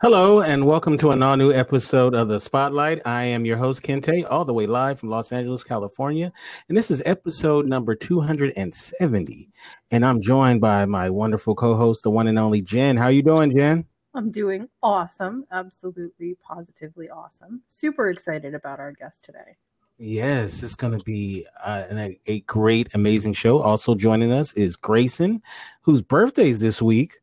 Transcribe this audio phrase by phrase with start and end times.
[0.00, 3.00] Hello, and welcome to an all new episode of The Spotlight.
[3.06, 6.32] I am your host, Kente, all the way live from Los Angeles, California.
[6.68, 9.50] And this is episode number 270.
[9.90, 12.96] And I'm joined by my wonderful co host, the one and only Jen.
[12.96, 13.84] How are you doing, Jen?
[14.14, 15.44] I'm doing awesome.
[15.52, 17.62] Absolutely, positively awesome.
[17.68, 19.56] Super excited about our guest today.
[19.98, 23.60] Yes, it's going to be uh, a, a great, amazing show.
[23.60, 25.42] Also joining us is Grayson,
[25.82, 27.18] whose birthday is this week.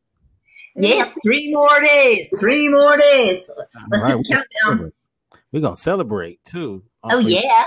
[0.76, 2.32] Yes, three more days.
[2.38, 3.50] Three more days.
[3.90, 4.92] Let's right, hit the countdown.
[5.52, 6.84] We're gonna celebrate too.
[7.02, 7.64] Oh yeah.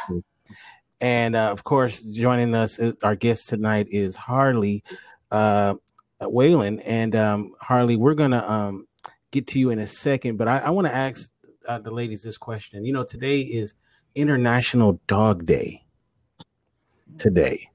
[1.01, 4.83] And uh, of course, joining us, our guest tonight is Harley
[5.31, 5.75] uh,
[6.21, 6.79] Wallen.
[6.81, 8.87] And um, Harley, we're gonna um,
[9.31, 11.29] get to you in a second, but I, I want to ask
[11.67, 12.83] uh, the ladies this question.
[12.85, 13.73] You know, today is
[14.15, 15.83] International Dog Day.
[17.17, 17.65] Today,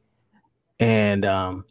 [0.81, 1.65] and um,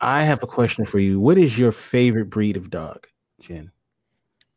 [0.00, 1.20] I have a question for you.
[1.20, 3.06] What is your favorite breed of dog,
[3.40, 3.70] Jen?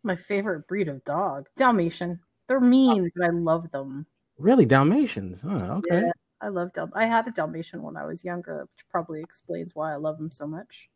[0.03, 2.19] My favorite breed of dog, Dalmatian.
[2.47, 4.05] They're mean, but I love them.
[4.37, 5.43] Really, Dalmatians?
[5.45, 6.01] Oh, okay.
[6.05, 6.89] Yeah, I love Dal.
[6.93, 10.31] I had a Dalmatian when I was younger, which probably explains why I love them
[10.31, 10.89] so much.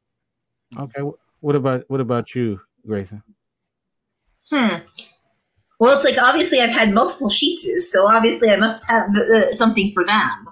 [0.78, 1.02] Okay.
[1.40, 3.24] What about what about you, Grayson?
[4.50, 4.78] Hmm.
[5.80, 9.52] Well, it's like obviously I've had multiple Shih Tzus, so obviously I must have uh,
[9.54, 10.48] something for them.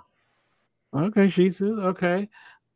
[0.94, 1.84] Okay, Shih Tzus.
[1.86, 2.28] Okay.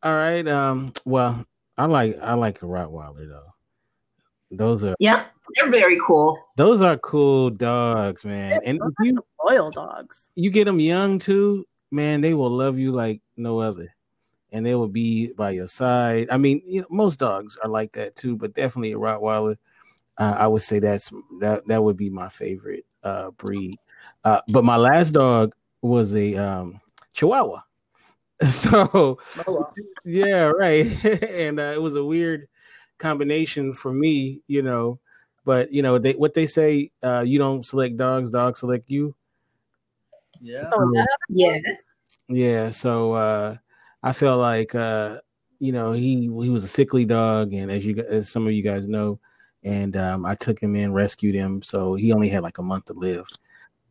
[0.03, 0.45] All right.
[0.47, 0.91] Um.
[1.05, 1.45] Well,
[1.77, 3.53] I like I like a Rottweiler though.
[4.51, 6.37] Those are yeah, they're very cool.
[6.57, 8.59] Those are cool dogs, man.
[8.65, 10.29] and you loyal dogs.
[10.35, 12.21] You get them young too, man.
[12.21, 13.95] They will love you like no other,
[14.51, 16.27] and they will be by your side.
[16.29, 19.55] I mean, you know, most dogs are like that too, but definitely a Rottweiler.
[20.17, 23.77] Uh, I would say that's that that would be my favorite uh, breed.
[24.25, 26.81] Uh, but my last dog was a um,
[27.13, 27.61] Chihuahua.
[28.51, 30.85] So, oh, yeah, right.
[31.23, 32.47] and uh, it was a weird
[32.97, 34.99] combination for me, you know.
[35.45, 39.15] But you know, they what they say, uh, you don't select dogs, dogs select you.
[40.41, 40.63] Yeah.
[40.65, 40.91] So,
[41.29, 41.57] yeah.
[42.27, 42.69] Yeah.
[42.69, 43.57] So uh,
[44.01, 45.19] I felt like uh,
[45.59, 48.63] you know he he was a sickly dog, and as you as some of you
[48.63, 49.19] guys know,
[49.63, 52.85] and um, I took him in, rescued him, so he only had like a month
[52.85, 53.25] to live.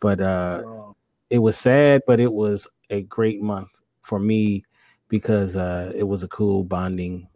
[0.00, 0.96] But uh, wow.
[1.30, 4.64] it was sad, but it was a great month for me
[5.08, 7.28] because uh, it was a cool bonding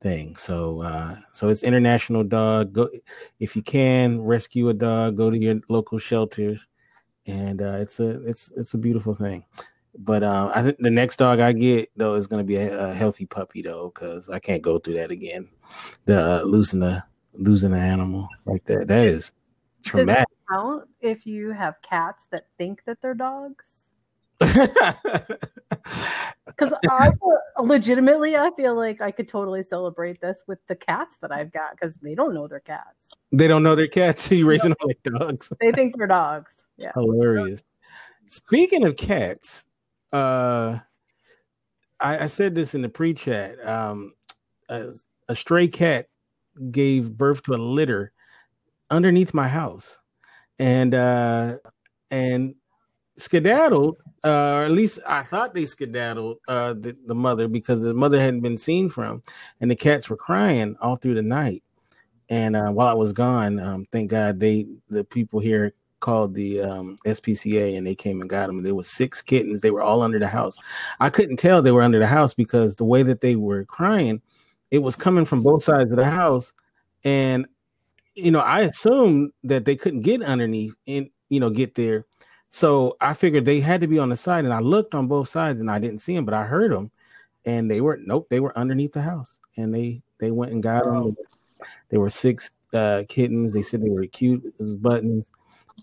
[0.00, 0.36] thing.
[0.36, 2.72] So uh, so it's International Dog.
[2.72, 2.88] Go
[3.38, 6.66] if you can rescue a dog, go to your local shelters,
[7.26, 9.44] and uh, it's a it's it's a beautiful thing.
[9.98, 12.90] But uh, I think the next dog I get though is going to be a,
[12.90, 15.48] a, healthy puppy though, because I can't go through that again.
[16.04, 17.02] The uh, losing the
[17.34, 19.32] losing an animal like that that is
[19.84, 20.26] traumatic.
[20.50, 23.79] count if you have cats that think that they're dogs?
[24.40, 24.96] Because
[26.88, 27.10] I
[27.62, 31.72] legitimately, I feel like I could totally celebrate this with the cats that I've got
[31.72, 33.14] because they don't know they're cats.
[33.32, 34.30] They don't know they're cats.
[34.40, 35.52] You raising them like dogs.
[35.60, 36.66] They think they're dogs.
[36.76, 37.62] Yeah, hilarious.
[38.26, 39.66] Speaking of cats,
[40.12, 40.78] uh,
[42.00, 43.66] I, I said this in the pre-chat.
[43.66, 44.14] Um,
[44.68, 44.94] a,
[45.28, 46.06] a stray cat
[46.70, 48.12] gave birth to a litter
[48.90, 49.98] underneath my house,
[50.58, 51.56] and uh,
[52.10, 52.54] and
[53.20, 57.94] skedaddled, uh, or at least I thought they skedaddled uh, the, the mother because the
[57.94, 59.22] mother hadn't been seen from,
[59.60, 61.62] and the cats were crying all through the night.
[62.28, 66.60] And uh, while I was gone, um, thank God they the people here called the
[66.62, 68.62] um, SPCA and they came and got them.
[68.62, 69.60] There were six kittens.
[69.60, 70.56] They were all under the house.
[70.98, 74.22] I couldn't tell they were under the house because the way that they were crying,
[74.70, 76.52] it was coming from both sides of the house,
[77.04, 77.46] and
[78.14, 82.06] you know I assumed that they couldn't get underneath and you know get there
[82.50, 85.28] so I figured they had to be on the side, and I looked on both
[85.28, 86.90] sides, and I didn't see them, but I heard them,
[87.44, 90.84] and they were nope, they were underneath the house, and they they went and got
[90.84, 91.16] them.
[91.90, 93.52] They were six uh, kittens.
[93.52, 95.30] They said they were cute as buttons,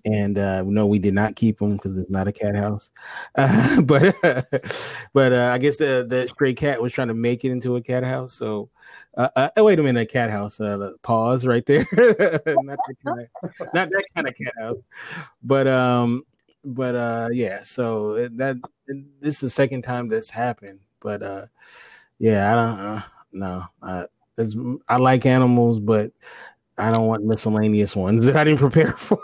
[0.05, 2.91] and uh, no, we did not keep them because it's not a cat house.
[3.35, 4.15] Uh, but
[5.13, 7.81] but uh, I guess the the stray cat was trying to make it into a
[7.81, 8.33] cat house.
[8.33, 8.69] So
[9.15, 10.59] uh, uh, oh, wait a minute, a cat house.
[10.59, 11.87] Uh, pause right there.
[11.93, 12.07] not,
[12.45, 13.27] that kind of,
[13.73, 14.77] not that kind of cat house.
[15.41, 16.23] But um,
[16.63, 18.57] but uh yeah so that
[19.21, 21.45] this is the second time this happened but uh
[22.19, 23.01] yeah i don't uh,
[23.31, 24.05] no I,
[24.87, 26.11] I like animals but
[26.77, 29.21] i don't want miscellaneous ones that i didn't prepare for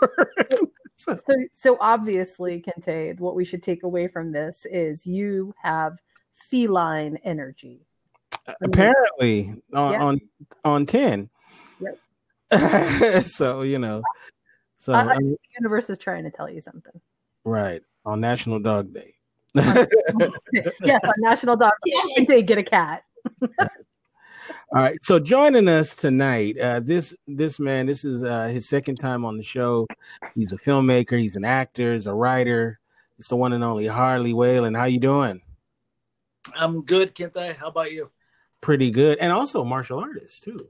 [0.94, 1.16] so,
[1.50, 6.00] so obviously kente what we should take away from this is you have
[6.32, 7.80] feline energy
[8.62, 10.02] apparently on yeah.
[10.02, 10.20] on,
[10.64, 11.28] on 10
[11.80, 13.24] yep.
[13.26, 14.02] so you know
[14.76, 17.00] so I, I the universe is trying to tell you something
[17.44, 17.82] Right.
[18.04, 19.14] On National Dog Day.
[19.54, 21.72] yes, on National Dog
[22.26, 23.04] Day, get a cat.
[24.74, 24.98] All right.
[25.04, 29.36] So joining us tonight, uh, this this man, this is uh, his second time on
[29.36, 29.86] the show.
[30.34, 31.18] He's a filmmaker.
[31.18, 31.92] He's an actor.
[31.92, 32.80] He's a writer.
[33.18, 34.74] It's the one and only Harley Wallen.
[34.74, 35.40] How you doing?
[36.56, 37.54] I'm good, Kente.
[37.56, 38.10] How about you?
[38.60, 40.68] Pretty good, and also a martial artist too.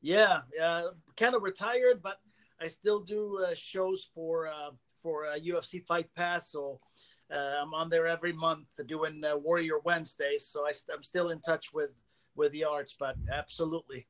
[0.00, 0.88] Yeah, yeah.
[1.16, 2.18] Kind of retired, but
[2.60, 4.70] I still do uh, shows for uh,
[5.02, 6.50] for uh, UFC Fight Pass.
[6.50, 6.80] So
[7.32, 10.46] uh, I'm on there every month doing uh, Warrior Wednesdays.
[10.48, 11.90] So I, I'm still in touch with
[12.34, 14.06] with the arts, but absolutely.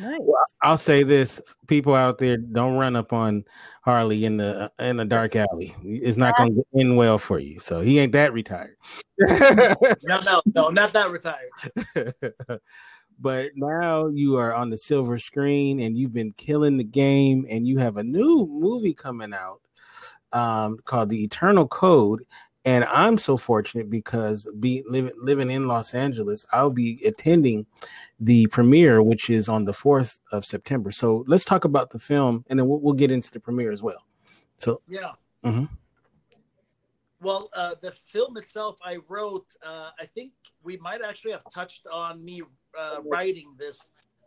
[0.00, 0.18] Nice.
[0.20, 3.44] Well, I'll say this: people out there, don't run up on
[3.82, 5.74] Harley in the in the dark alley.
[5.84, 7.60] It's not going to end well for you.
[7.60, 8.76] So he ain't that retired.
[9.18, 11.50] no, no, no, not that retired.
[13.20, 17.66] but now you are on the silver screen, and you've been killing the game, and
[17.66, 19.60] you have a new movie coming out
[20.32, 22.24] um, called The Eternal Code,
[22.64, 27.66] and I'm so fortunate because be living living in Los Angeles, I'll be attending
[28.20, 30.92] the premiere, which is on the fourth of September.
[30.92, 33.82] So let's talk about the film, and then we'll, we'll get into the premiere as
[33.82, 34.04] well.
[34.58, 35.12] So yeah.
[35.44, 35.64] Mm-hmm.
[37.20, 39.46] Well, uh, the film itself, I wrote.
[39.64, 40.32] Uh, I think
[40.62, 42.42] we might actually have touched on me
[42.78, 43.78] uh, writing this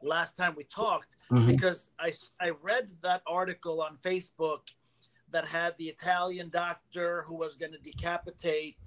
[0.03, 1.47] last time we talked mm-hmm.
[1.47, 4.59] because I I read that article on Facebook
[5.31, 8.77] that had the Italian doctor who was going to decapitate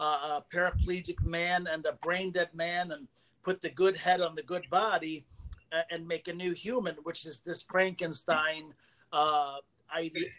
[0.00, 3.06] uh, a paraplegic man and a brain dead man and
[3.42, 5.24] put the good head on the good body
[5.72, 8.72] uh, and make a new human, which is this Frankenstein
[9.12, 9.56] uh,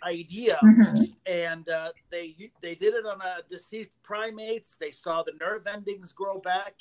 [0.03, 0.59] idea.
[0.63, 1.03] Mm-hmm.
[1.25, 4.77] And uh, they they did it on a deceased primates.
[4.77, 6.75] They saw the nerve endings grow back,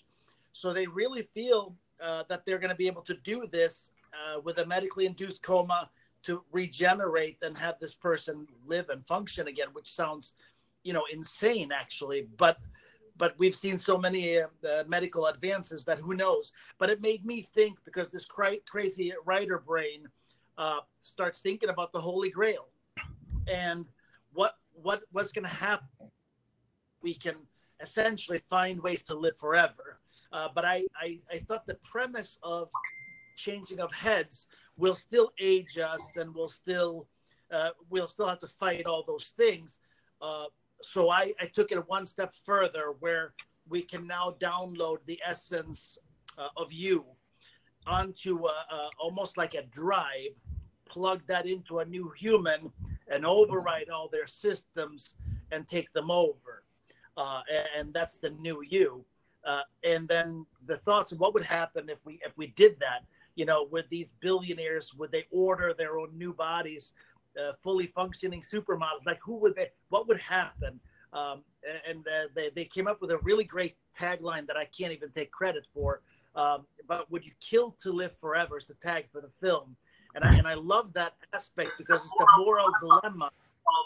[0.53, 4.41] so they really feel uh, that they're going to be able to do this uh,
[4.41, 5.91] with a medically induced coma
[6.25, 10.35] to regenerate and have this person live and function again, which sounds,
[10.83, 12.29] you know, insane actually.
[12.37, 12.59] But
[13.17, 14.49] but we've seen so many uh,
[14.87, 16.53] medical advances that who knows.
[16.79, 20.09] But it made me think because this cra- crazy writer brain
[20.59, 22.69] uh, starts thinking about the Holy Grail
[23.47, 23.87] and
[24.33, 25.89] what what what's going to happen.
[27.03, 27.35] We can
[27.81, 29.99] essentially find ways to live forever.
[30.33, 32.71] Uh, but I, I I thought the premise of
[33.37, 34.47] changing of heads
[34.79, 37.07] will still age us and we'll still
[37.53, 39.81] uh, we'll still have to fight all those things.
[40.23, 40.47] Uh,
[40.81, 43.35] so I, I took it one step further where
[43.69, 45.99] we can now download the essence
[46.39, 47.05] uh, of you
[47.87, 50.39] onto a, a, almost like a drive,
[50.89, 52.71] plug that into a new human
[53.09, 55.17] and override all their systems
[55.51, 56.65] and take them over.
[57.17, 57.43] Uh,
[57.77, 59.05] and, that's the new you.
[59.47, 63.05] Uh, and then the thoughts of what would happen if we if we did that
[63.35, 66.93] you know, with these billionaires, would they order their own new bodies,
[67.39, 69.07] uh, fully functioning supermodels?
[69.07, 69.71] Like, who would they?
[69.89, 70.81] What would happen?
[71.13, 71.43] Um,
[71.89, 75.11] and uh, they they came up with a really great tagline that I can't even
[75.11, 76.01] take credit for.
[76.35, 78.57] Um, but would you kill to live forever?
[78.59, 79.77] Is the tag for the film,
[80.15, 83.31] and I and I love that aspect because it's the moral dilemma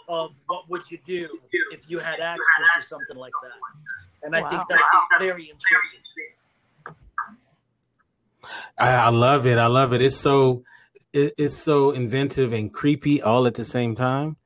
[0.08, 1.28] of what would you do
[1.72, 3.58] if you had access to something like that.
[4.22, 4.50] And I wow.
[4.50, 4.82] think that's
[5.18, 6.02] very intriguing.
[8.78, 9.58] I, I love it.
[9.58, 10.02] I love it.
[10.02, 10.62] It's so
[11.12, 14.36] it, it's so inventive and creepy all at the same time,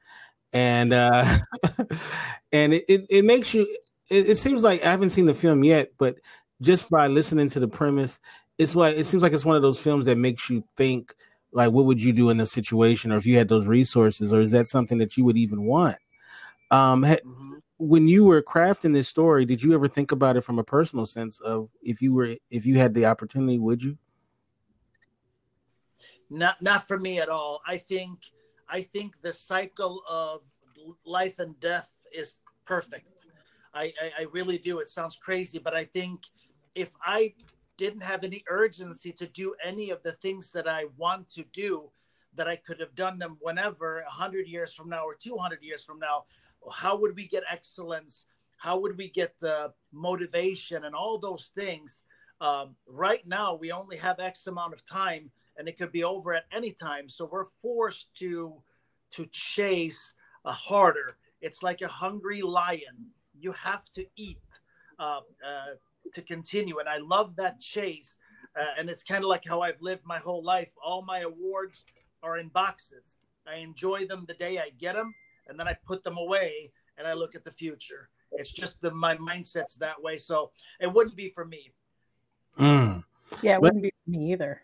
[0.53, 1.39] and uh,
[2.53, 3.63] and it, it, it makes you.
[4.11, 6.17] It, it seems like I haven't seen the film yet, but
[6.61, 8.19] just by listening to the premise,
[8.59, 11.15] it's like it seems like it's one of those films that makes you think
[11.53, 14.41] like what would you do in this situation or if you had those resources or
[14.41, 15.97] is that something that you would even want
[16.71, 17.17] um ha-.
[17.83, 21.07] When you were crafting this story did you ever think about it from a personal
[21.07, 23.97] sense of if you were if you had the opportunity would you
[26.31, 27.61] not not for me at all.
[27.67, 28.21] I think
[28.69, 30.43] I think the cycle of
[31.05, 33.27] life and death is perfect.
[33.75, 34.79] I, I, I really do.
[34.79, 36.23] It sounds crazy, but I think
[36.75, 37.35] if I
[37.77, 41.91] didn't have any urgency to do any of the things that I want to do,
[42.35, 45.99] that I could have done them whenever, 100 years from now or 200 years from
[45.99, 46.25] now,
[46.73, 48.27] how would we get excellence?
[48.57, 52.03] How would we get the motivation and all those things?
[52.41, 56.33] Um, right now, we only have X amount of time and it could be over
[56.35, 57.09] at any time.
[57.09, 58.55] So we're forced to
[59.13, 60.15] to chase
[60.45, 61.17] uh, harder.
[61.41, 63.13] It's like a hungry lion.
[63.39, 64.39] You have to eat
[64.99, 65.75] uh, uh,
[66.15, 68.17] to continue, and I love that chase.
[68.59, 70.71] Uh, and it's kind of like how I've lived my whole life.
[70.85, 71.85] All my awards
[72.23, 73.17] are in boxes.
[73.47, 75.15] I enjoy them the day I get them,
[75.51, 78.09] and then I put them away and I look at the future.
[78.33, 80.17] It's just the my mindset's that way.
[80.17, 81.73] So it wouldn't be for me.
[82.59, 83.05] Mm.
[83.43, 84.63] Yeah, it wouldn't be for me either.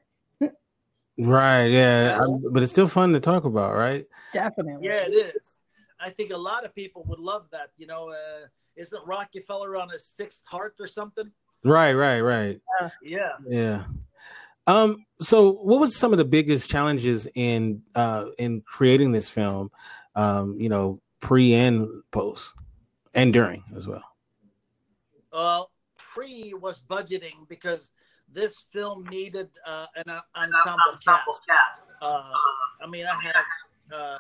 [1.19, 1.69] Right.
[1.69, 2.19] Yeah.
[2.21, 4.07] I, but it's still fun to talk about, right?
[4.33, 4.87] Definitely.
[4.87, 5.59] Yeah, it is.
[5.99, 7.71] I think a lot of people would love that.
[7.78, 11.31] You know, uh, isn't Rockefeller on his sixth heart or something?
[11.64, 11.95] Right.
[11.95, 12.21] Right.
[12.21, 12.61] Right.
[12.81, 13.33] Uh, yeah.
[13.49, 13.85] Yeah.
[14.66, 19.71] Um, so what was some of the biggest challenges in uh in creating this film?
[20.17, 22.55] Um, you know, pre and post
[23.15, 24.03] and during as well.
[25.33, 27.91] Well, pre was budgeting because
[28.33, 31.87] this film needed uh, an uh, ensemble, ensemble cast.
[31.87, 31.87] cast.
[32.03, 32.31] Uh,
[32.83, 34.19] I mean, I had uh,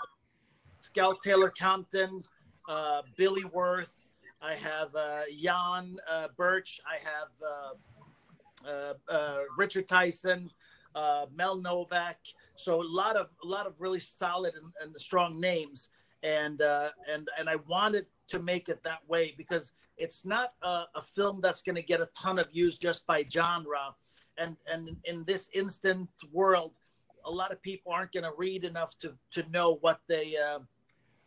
[0.80, 2.22] Scout Taylor Compton,
[2.68, 4.06] uh, Billy Wirth,
[4.46, 6.80] I have uh, Jan uh, Birch.
[6.86, 7.30] I have
[9.08, 10.50] uh, Richard Tyson,
[11.34, 12.18] Mel Novak.
[12.56, 15.90] So a lot of a lot of really solid and, and strong names,
[16.22, 20.84] and uh, and and I wanted to make it that way because it's not a,
[20.94, 23.94] a film that's going to get a ton of views just by genre,
[24.38, 26.72] and and in this instant world,
[27.24, 30.58] a lot of people aren't going to read enough to to know what they uh,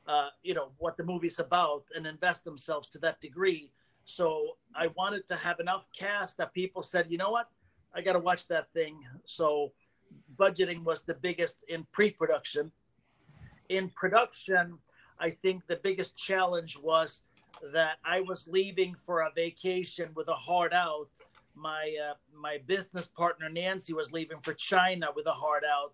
[0.07, 3.71] uh, you know what the movie's about and invest themselves to that degree.
[4.05, 7.47] So I wanted to have enough cast that people said, you know what,
[7.93, 8.97] I got to watch that thing.
[9.25, 9.71] So
[10.39, 12.71] budgeting was the biggest in pre-production.
[13.69, 14.79] In production,
[15.19, 17.21] I think the biggest challenge was
[17.73, 21.09] that I was leaving for a vacation with a heart out.
[21.55, 25.93] My uh, my business partner Nancy was leaving for China with a heart out,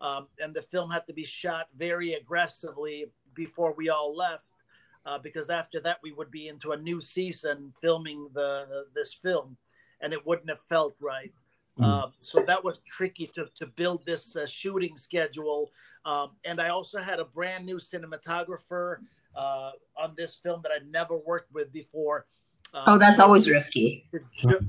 [0.00, 4.52] um, and the film had to be shot very aggressively before we all left,
[5.06, 9.56] uh, because after that we would be into a new season filming the this film,
[10.00, 11.32] and it wouldn't have felt right.
[11.78, 11.84] Mm.
[11.84, 15.70] Uh, so that was tricky to to build this uh, shooting schedule
[16.04, 18.98] um, and I also had a brand new cinematographer
[19.34, 22.26] uh, on this film that I'd never worked with before.
[22.72, 24.08] Uh, oh, that's always risky.
[24.44, 24.60] A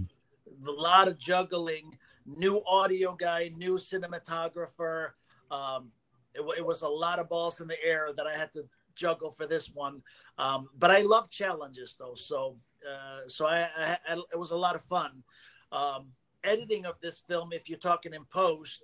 [0.64, 1.98] lot of juggling.
[2.26, 5.12] New audio guy, new cinematographer.
[5.52, 5.92] Um,
[6.34, 9.30] it, it, was a lot of balls in the air that I had to juggle
[9.30, 10.02] for this one.
[10.40, 14.58] Um, but I love challenges though, so uh, so I, I, I, it was a
[14.58, 15.24] lot of fun.
[15.72, 16.08] Um,
[16.46, 18.84] editing of this film, if you're talking in post,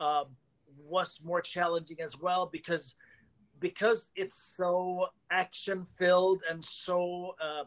[0.00, 0.26] um,
[0.86, 2.94] was more challenging as well because
[3.60, 7.64] because it's so action filled and so uh,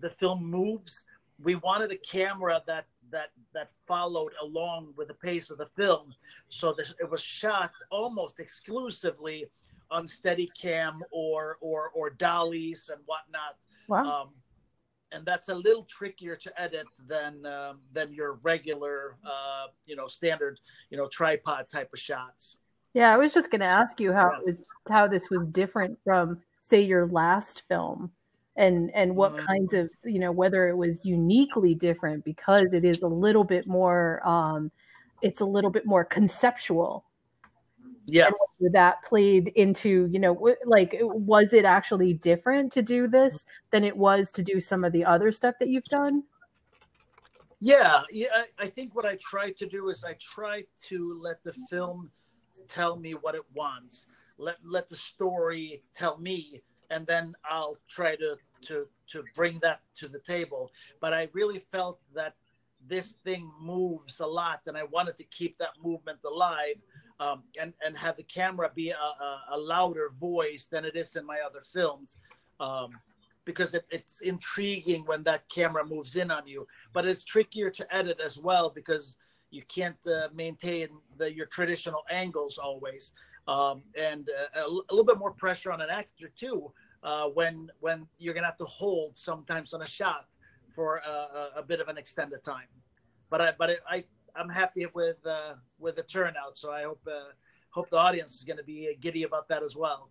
[0.00, 1.04] the film moves
[1.42, 6.14] we wanted a camera that that that followed along with the pace of the film
[6.48, 9.46] so that it was shot almost exclusively
[9.90, 13.56] on steady cam or or or dollies and whatnot
[13.88, 14.22] wow.
[14.22, 14.28] Um,
[15.12, 20.08] and that's a little trickier to edit than um, than your regular uh, you know
[20.08, 22.58] standard you know tripod type of shots.
[22.92, 25.96] Yeah i was just going to ask you how it was how this was different
[26.02, 28.10] from say your last film
[28.56, 29.46] and and what mm-hmm.
[29.46, 33.66] kinds of you know whether it was uniquely different because it is a little bit
[33.66, 34.70] more um
[35.22, 37.04] it's a little bit more conceptual
[38.06, 38.30] yeah.
[38.72, 43.96] that played into you know like was it actually different to do this than it
[43.96, 46.22] was to do some of the other stuff that you've done?
[47.60, 51.52] Yeah yeah i think what i try to do is i try to let the
[51.68, 52.10] film
[52.68, 54.06] tell me what it wants
[54.38, 59.80] let let the story tell me and then i'll try to to to bring that
[59.96, 60.70] to the table.
[61.00, 62.34] But i really felt that
[62.86, 66.76] this thing moves a lot and i wanted to keep that movement alive
[67.20, 71.14] um, and and have the camera be a, a, a, louder voice than it is
[71.16, 72.14] in my other films,
[72.58, 72.90] um,
[73.44, 76.66] because it, it's intriguing when that camera moves in on you.
[76.94, 79.18] But it's trickier to edit as well because
[79.50, 83.12] you can't uh, maintain the, your traditional angles always,
[83.46, 86.72] um, and uh, a, a, little bit more pressure on an actor too
[87.02, 90.26] uh, when when you're gonna have to hold sometimes on a shot
[90.74, 92.68] for a, a bit of an extended time.
[93.28, 94.04] But I but it, I
[94.36, 96.58] I'm happy with uh, with the turnout.
[96.58, 97.32] So I hope uh,
[97.70, 100.10] hope the audience is going to be giddy about that as well.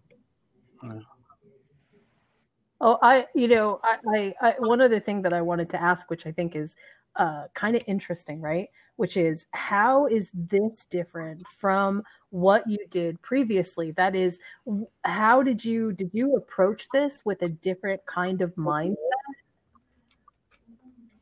[2.81, 6.09] Oh, I you know I, I, I one other thing that I wanted to ask,
[6.09, 6.75] which I think is
[7.15, 8.69] uh, kind of interesting, right?
[8.95, 13.91] Which is how is this different from what you did previously?
[13.91, 14.39] That is,
[15.03, 18.95] how did you did you approach this with a different kind of mindset?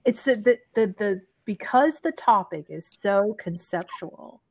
[0.05, 4.43] It's the the the, the because the topic is so conceptual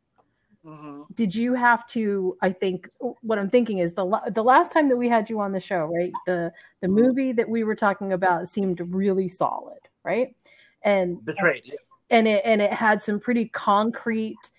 [0.64, 1.02] mm-hmm.
[1.14, 2.88] did you have to i think
[3.20, 5.84] what i'm thinking is the the last time that we had you on the show
[5.84, 6.50] right the
[6.80, 6.96] the mm-hmm.
[6.96, 10.34] movie that we were talking about seemed really solid right
[10.82, 11.76] and betrayed
[12.10, 14.50] and it and it had some pretty concrete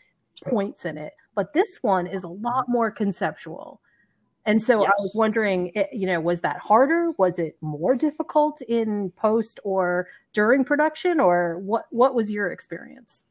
[0.46, 3.82] points in it but this one is a lot more conceptual
[4.48, 4.92] and so yes.
[4.98, 7.12] I was wondering, eh, you know, was that harder?
[7.18, 11.86] Was it more difficult in post or during production, or what?
[11.92, 13.25] What was your experience?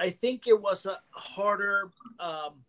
[0.00, 1.92] I think it was a harder.
[2.18, 2.64] Um,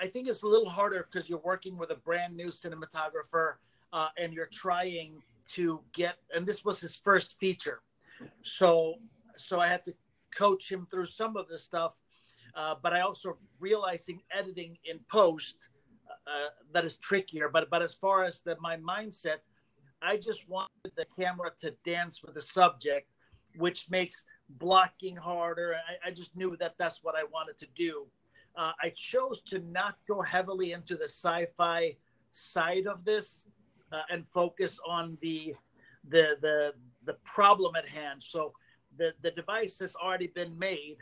[0.00, 3.54] I think it's a little harder because you're working with a brand new cinematographer
[3.92, 6.16] uh, and you're trying to get.
[6.34, 7.80] And this was his first feature,
[8.42, 8.96] so
[9.36, 9.94] so I had to
[10.36, 11.94] coach him through some of this stuff.
[12.56, 15.54] Uh, but I also realizing editing in post
[16.30, 17.48] uh, that is trickier.
[17.48, 19.40] But but as far as the, my mindset,
[20.02, 23.08] I just wanted the camera to dance with the subject,
[23.56, 25.74] which makes blocking harder.
[25.74, 28.06] I, I just knew that that's what I wanted to do.
[28.56, 31.96] Uh, I chose to not go heavily into the sci-fi
[32.32, 33.44] side of this
[33.92, 35.54] uh, and focus on the
[36.08, 36.72] the the
[37.04, 38.22] the problem at hand.
[38.22, 38.52] So
[38.96, 40.98] the the device has already been made.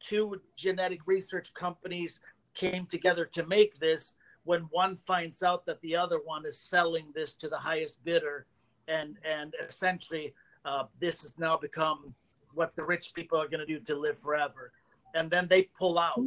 [0.00, 2.20] Two genetic research companies
[2.54, 4.14] came together to make this.
[4.44, 8.46] When one finds out that the other one is selling this to the highest bidder,
[8.88, 10.34] and and essentially
[10.64, 12.14] uh, this has now become
[12.54, 14.72] what the rich people are going to do to live forever,
[15.14, 16.20] and then they pull out.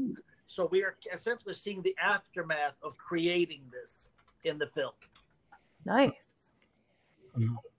[0.48, 4.10] So we are essentially seeing the aftermath of creating this
[4.44, 4.92] in the film.
[5.86, 6.12] Nice.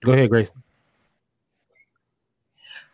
[0.03, 0.51] Go ahead, Grace.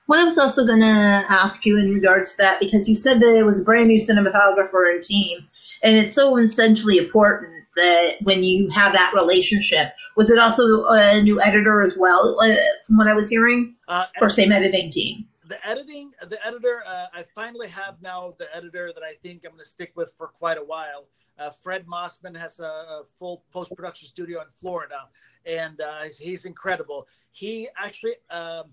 [0.07, 0.85] Well, I was also going to
[1.29, 3.99] ask you in regards to that because you said that it was a brand new
[3.99, 5.47] cinematographer and team,
[5.83, 11.21] and it's so essentially important that when you have that relationship, was it also a
[11.21, 15.27] new editor as well, uh, from what I was hearing, Uh, or same editing team?
[15.45, 19.51] the editing the editor uh, i finally have now the editor that i think i'm
[19.51, 21.05] going to stick with for quite a while.
[21.37, 25.01] Uh, fred mossman has a, a full post-production studio in florida
[25.45, 27.05] and uh, he's incredible.
[27.31, 28.65] He actually um,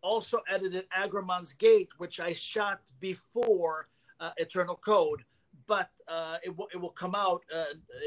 [0.00, 3.88] also edited agramon's gate which i shot before
[4.20, 5.22] uh, eternal code
[5.66, 7.64] but uh, it, w- it will come out uh,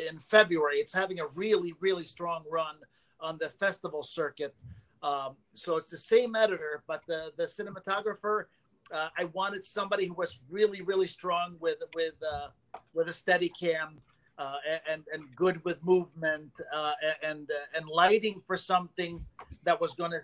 [0.10, 2.75] in february it's having a really really strong run
[3.20, 4.56] on the festival circuit
[5.01, 8.46] um, so it's the same editor, but the the cinematographer,
[8.94, 12.48] uh, I wanted somebody who was really really strong with with uh,
[12.94, 14.00] with a steady cam.
[14.38, 14.56] Uh,
[14.89, 19.20] and and good with movement uh, and and lighting for something
[19.66, 20.22] that was going to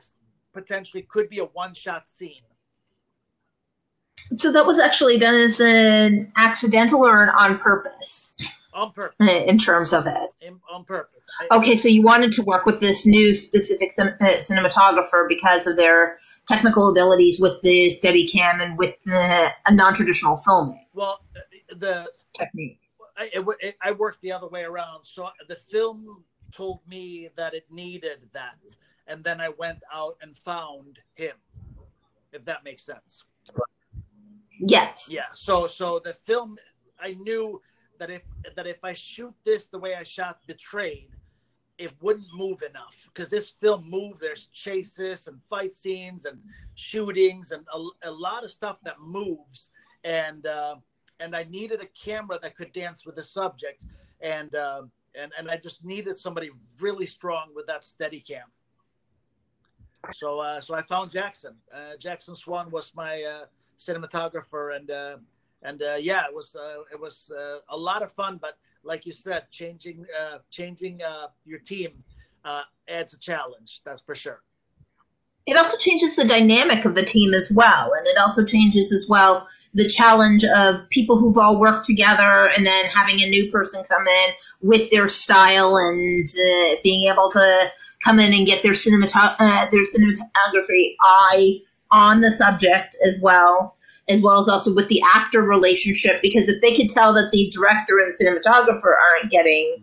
[0.54, 2.44] potentially could be a one shot scene.
[4.38, 8.36] So that was actually done as an accidental or an on purpose
[8.76, 9.16] on purpose.
[9.22, 10.30] uh, in terms of it.
[10.42, 11.22] In, on purpose.
[11.40, 15.66] I, Okay, so you wanted to work with this new specific cin- uh, cinematographer because
[15.66, 21.22] of their technical abilities with the Steadicam and with the a non-traditional filming well,
[21.70, 22.80] the technique.
[23.18, 25.06] I, it, I worked the other way around.
[25.06, 28.58] So the film told me that it needed that,
[29.08, 31.36] and then I went out and found him.
[32.34, 33.24] If that makes sense.
[34.60, 35.10] Yes.
[35.12, 35.28] Yeah.
[35.34, 36.58] So so the film,
[37.00, 37.62] I knew
[38.00, 38.24] that if
[38.56, 41.10] that if I shoot this the way I shot Betrayed,
[41.78, 44.22] it wouldn't move enough because this film moved.
[44.22, 46.40] There's chases and fight scenes and
[46.76, 49.72] shootings and a, a lot of stuff that moves.
[50.04, 50.76] And uh,
[51.20, 53.86] and I needed a camera that could dance with the subject.
[54.22, 54.84] And uh,
[55.16, 58.48] and and I just needed somebody really strong with that steady cam.
[60.14, 61.56] So uh, so I found Jackson.
[61.74, 63.46] Uh, Jackson Swan was my uh,
[63.78, 65.18] cinematographer, and uh,
[65.62, 68.38] and uh, yeah, it was uh, it was uh, a lot of fun.
[68.42, 72.04] But like you said, changing uh, changing uh, your team
[72.44, 73.82] uh, adds a challenge.
[73.84, 74.42] That's for sure.
[75.46, 79.08] It also changes the dynamic of the team as well, and it also changes as
[79.08, 83.84] well the challenge of people who've all worked together and then having a new person
[83.84, 84.30] come in
[84.62, 87.72] with their style and uh, being able to
[88.04, 91.60] come in and get their cinematog- uh, their cinematography eye
[91.92, 93.76] on the subject as well
[94.08, 97.50] as well as also with the actor relationship because if they could tell that the
[97.52, 99.76] director and cinematographer aren't getting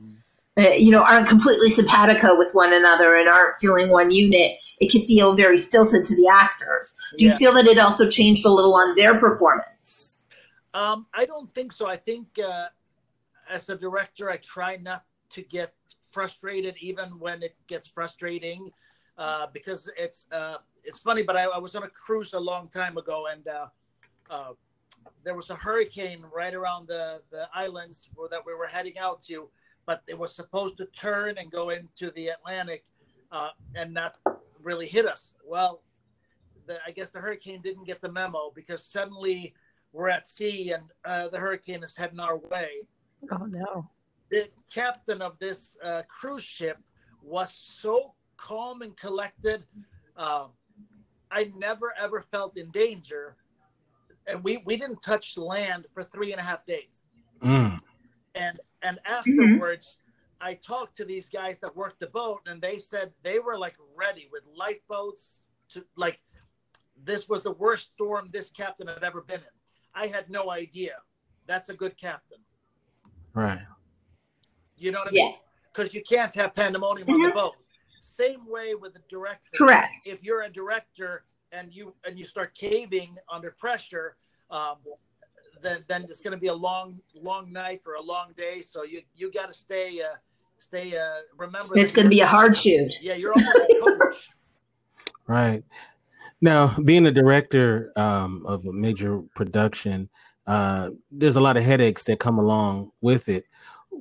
[0.59, 4.91] uh, you know aren't completely simpatico with one another and aren't feeling one unit it
[4.91, 6.93] could feel very stilted to the actors.
[7.17, 10.27] Do you feel that it also changed a little on their performance?
[10.75, 11.87] Um, I don't think so.
[11.87, 12.67] I think uh,
[13.49, 15.73] as a director, I try not to get
[16.11, 18.73] frustrated, even when it gets frustrating,
[19.19, 21.23] uh, because it's uh, it's funny.
[21.23, 23.67] But I, I was on a cruise a long time ago, and uh,
[24.31, 24.53] uh,
[25.25, 29.23] there was a hurricane right around the the islands where, that we were heading out
[29.25, 29.49] to,
[29.87, 32.85] but it was supposed to turn and go into the Atlantic
[33.31, 34.17] uh, and not
[34.63, 35.35] really hit us.
[35.45, 35.83] Well,
[36.67, 39.55] the, I guess the hurricane didn't get the memo because suddenly
[39.93, 42.69] we're at sea and uh, the hurricane is heading our way.
[43.31, 43.91] Oh no.
[44.31, 46.79] The captain of this uh, cruise ship
[47.23, 49.65] was so calm and collected.
[50.17, 50.51] Um,
[51.33, 53.37] I never ever felt in danger,
[54.27, 57.03] and we we didn't touch land for three and a half days.
[57.43, 57.81] Mm.
[58.35, 59.97] And and afterwards,
[60.41, 63.75] I talked to these guys that worked the boat, and they said they were like
[63.97, 65.41] ready with lifeboats
[65.71, 66.21] to like.
[67.05, 69.57] This was the worst storm this captain had ever been in.
[69.95, 70.93] I had no idea.
[71.47, 72.39] That's a good captain.
[73.35, 73.59] Right.
[74.77, 75.35] You know what I yeah mean?
[75.73, 77.57] Because you can't have pandemonium on the boat.
[78.03, 79.51] Same way with the director.
[79.55, 84.17] correct If you're a director and you and you start caving under pressure,
[84.51, 84.77] um,
[85.63, 88.61] then then it's going to be a long long night or a long day.
[88.61, 90.17] So you you got to stay uh,
[90.59, 90.99] stay.
[90.99, 93.01] Uh, remember, it's going to be a hard shoot.
[93.01, 94.31] Yeah, you're almost coach.
[95.29, 95.63] Right.
[96.41, 100.11] Now, being a director um, of a major production,
[100.49, 103.45] uh, there's a lot of headaches that come along with it.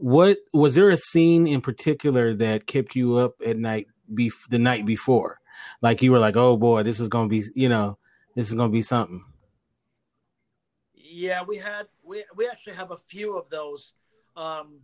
[0.02, 4.58] What was there a scene in particular that kept you up at night bef- the
[4.58, 5.40] night before?
[5.84, 8.00] Like you were like, "Oh boy, this is to be, you know,
[8.34, 9.24] this is to be something."
[10.96, 13.94] Yeah, we had we we actually have a few of those.
[14.36, 14.80] Um,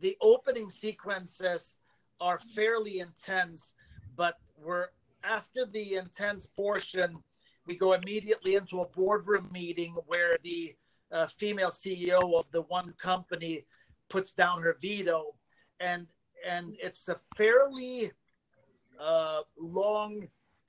[0.00, 1.76] the opening sequences
[2.20, 3.70] are fairly intense,
[4.16, 4.88] but we're
[5.22, 7.22] after the intense portion,
[7.64, 10.74] we go immediately into a boardroom meeting where the
[11.12, 13.66] uh, female CEO of the one company
[14.10, 15.34] puts down her veto,
[15.78, 16.06] and
[16.46, 18.12] and it's a fairly
[19.00, 20.28] uh, long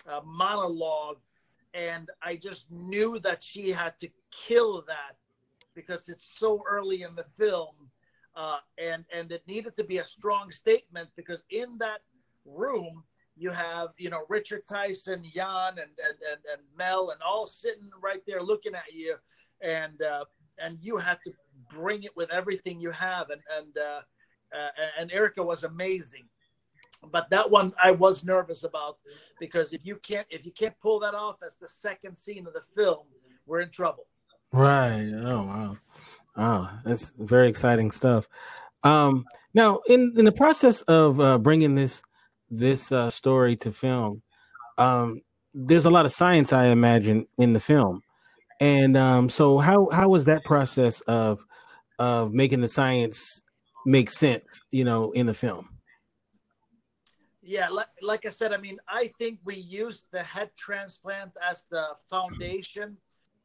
[0.09, 1.17] uh, monologue,
[1.73, 5.17] and I just knew that she had to kill that
[5.75, 7.75] because it's so early in the film,
[8.35, 11.99] uh, and and it needed to be a strong statement because in that
[12.45, 13.03] room
[13.37, 17.89] you have you know Richard Tyson, Jan, and and and, and Mel, and all sitting
[18.01, 19.15] right there looking at you,
[19.61, 20.25] and uh,
[20.57, 21.31] and you had to
[21.73, 24.01] bring it with everything you have, and and uh,
[24.57, 26.23] uh, and Erica was amazing.
[27.11, 28.97] But that one I was nervous about
[29.39, 32.53] because if you can't if you can't pull that off as the second scene of
[32.53, 33.05] the film,
[33.45, 34.05] we're in trouble.
[34.51, 35.11] Right.
[35.13, 35.77] Oh wow.
[36.37, 38.27] Oh, that's very exciting stuff.
[38.83, 42.01] Um, now, in in the process of uh, bringing this
[42.49, 44.21] this uh, story to film,
[44.77, 45.21] um,
[45.53, 48.01] there's a lot of science, I imagine, in the film.
[48.59, 51.45] And um, so, how how was that process of
[52.01, 53.43] of making the science
[53.85, 55.69] make sense, you know, in the film?
[57.43, 61.65] Yeah, like, like I said, I mean, I think we used the head transplant as
[61.69, 62.97] the foundation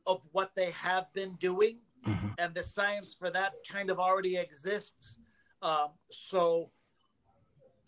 [0.07, 2.29] of what they have been doing, mm-hmm.
[2.39, 5.19] and the science for that kind of already exists.
[5.61, 6.71] Um, so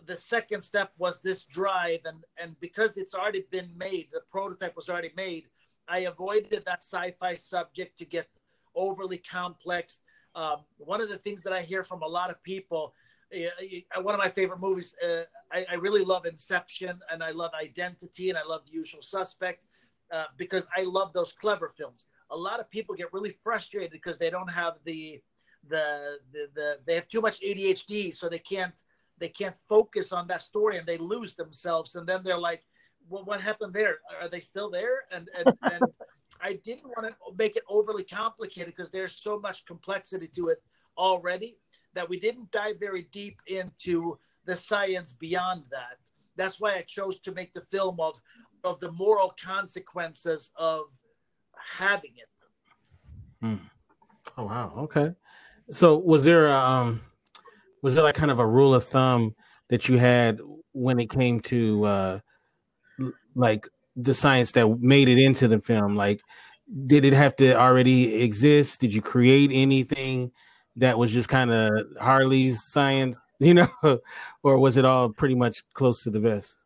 [0.07, 4.77] the second step was this drive, and and because it's already been made, the prototype
[4.77, 5.45] was already made.
[5.89, 8.27] I avoided that sci-fi subject to get
[8.75, 10.01] overly complex.
[10.39, 12.95] Um, one of the things that I hear from a lot of people,
[13.35, 17.51] uh, one of my favorite movies, uh, I, I, really love Inception, and I love
[17.61, 19.65] Identity, and I love The Usual Suspect,
[20.13, 24.19] uh, because I love those clever films a lot of people get really frustrated because
[24.19, 25.21] they don't have the
[25.69, 28.75] the, the the they have too much ADHD, so they can't
[29.19, 31.97] they can't focus on that story and they lose themselves.
[31.97, 32.65] And then they're like,
[33.09, 33.99] "Well, what happened there?
[34.21, 35.83] Are they still there?" And and, and
[36.41, 40.63] I didn't want to make it overly complicated because there's so much complexity to it
[40.97, 41.57] already
[41.95, 45.99] that we didn't dive very deep into the science beyond that.
[46.37, 48.21] That's why I chose to make the film of
[48.65, 50.87] of the moral consequences of
[51.55, 52.29] having it.
[53.41, 53.57] Hmm.
[54.37, 54.73] Oh wow.
[54.79, 55.13] Okay.
[55.71, 57.01] So was there a, um
[57.83, 59.35] was there like kind of a rule of thumb
[59.69, 60.41] that you had
[60.73, 62.21] when it came to uh
[63.35, 63.69] like
[63.99, 65.97] the science that made it into the film?
[65.97, 66.23] Like
[66.87, 68.81] did it have to already exist?
[68.81, 70.31] Did you create anything
[70.77, 73.69] that was just kind of Harley's science, you know,
[74.43, 76.57] or was it all pretty much close to the vest?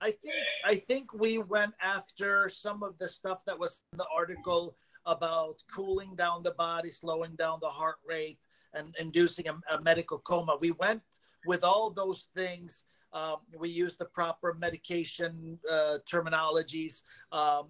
[0.00, 0.34] I think
[0.66, 5.56] I think we went after some of the stuff that was in the article about
[5.74, 8.40] cooling down the body, slowing down the heart rate,
[8.74, 10.58] and inducing a, a medical coma.
[10.60, 11.00] We went
[11.46, 12.84] with all those things.
[13.14, 17.68] Um, we use the proper medication uh, terminologies, um,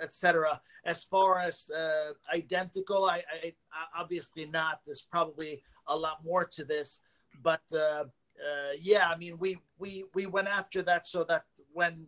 [0.00, 0.60] etc.
[0.86, 3.52] Et as far as uh, identical, I, I,
[3.96, 4.80] obviously not.
[4.86, 7.00] There's probably a lot more to this,
[7.42, 12.06] but uh, uh, yeah, I mean, we we we went after that so that when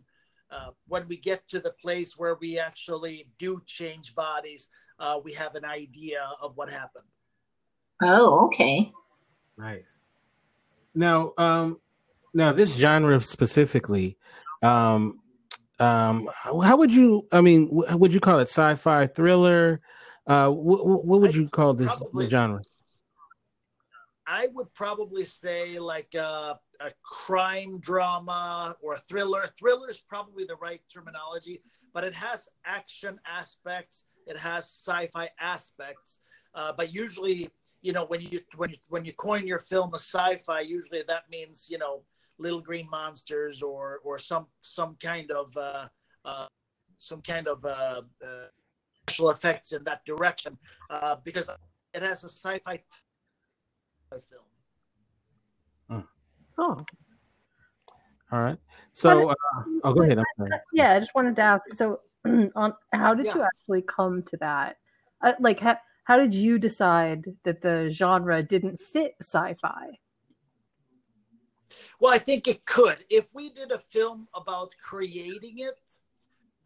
[0.51, 5.33] uh, when we get to the place where we actually do change bodies, uh, we
[5.33, 7.05] have an idea of what happened.
[8.01, 8.91] Oh, okay.
[9.57, 9.99] Nice.
[10.93, 11.79] Now, um,
[12.35, 14.17] now this genre specifically,
[14.61, 15.19] um,
[15.79, 17.25] um, how would you?
[17.31, 19.81] I mean, would you call it sci-fi thriller?
[20.27, 22.61] Uh, what, what would you call this probably, genre?
[24.27, 29.45] I would probably say like a, a crime drama or a thriller.
[29.57, 31.61] Thriller is probably the right terminology,
[31.93, 34.05] but it has action aspects.
[34.27, 36.19] It has sci-fi aspects.
[36.53, 37.49] Uh, but usually,
[37.81, 41.29] you know, when you when you when you coin your film a sci-fi, usually that
[41.29, 42.01] means you know
[42.37, 45.87] little green monsters or or some some kind of uh,
[46.23, 46.47] uh,
[46.97, 48.47] some kind of uh, uh,
[49.07, 50.57] special effects in that direction
[50.89, 51.49] uh, because
[51.93, 52.81] it has a sci-fi
[54.09, 54.43] film.
[55.89, 55.99] Hmm.
[56.57, 56.77] Oh.
[58.31, 58.57] All right.
[58.93, 59.35] So, uh,
[59.83, 60.19] oh, go ahead.
[60.73, 61.73] Yeah, I just wanted to ask.
[61.75, 61.99] So,
[62.55, 63.35] on how did Yeah.
[63.35, 64.77] you actually come to that?
[65.21, 69.99] Uh, like, how, how did you decide that the genre didn't fit sci-fi?
[71.99, 73.05] Well, I think it could.
[73.09, 75.79] If we did a film about creating it,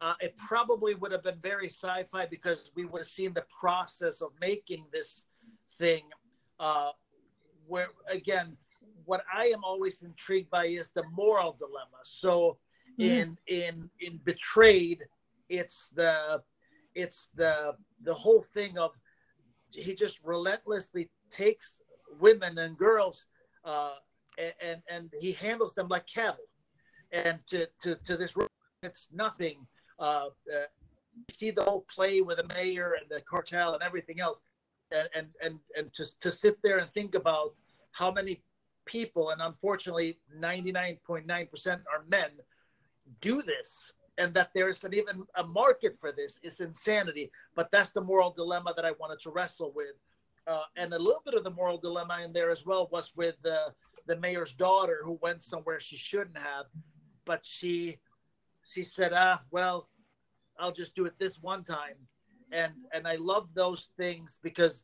[0.00, 4.22] uh, it probably would have been very sci-fi because we would have seen the process
[4.22, 5.24] of making this
[5.78, 6.02] thing.
[6.58, 6.90] Uh,
[7.66, 8.56] where again,
[9.04, 12.00] what I am always intrigued by is the moral dilemma.
[12.02, 12.58] So
[12.98, 15.04] in in in Betrayed,
[15.48, 16.42] it's the
[16.94, 18.98] it's the the whole thing of
[19.70, 21.80] he just relentlessly takes
[22.18, 23.26] women and girls
[23.64, 23.94] uh,
[24.68, 26.48] and, and he handles them like cattle.
[27.12, 28.32] And to to to this,
[28.82, 29.66] it's nothing.
[29.98, 30.68] Uh, uh,
[31.30, 34.38] see the whole play with the mayor and the cartel and everything else,
[34.90, 37.54] and and and and to to sit there and think about
[37.92, 38.42] how many
[38.86, 42.30] people, and unfortunately, ninety nine point nine percent are men,
[43.20, 43.92] do this.
[44.18, 47.32] And that there's an even a market for this is insanity.
[47.54, 49.96] But that's the moral dilemma that I wanted to wrestle with.
[50.46, 53.36] Uh, and a little bit of the moral dilemma in there as well was with
[53.42, 53.72] the
[54.10, 56.66] the mayor's daughter who went somewhere she shouldn't have,
[57.24, 58.00] but she
[58.66, 59.88] she said, ah, well,
[60.58, 61.94] I'll just do it this one time,
[62.50, 64.82] and and I love those things because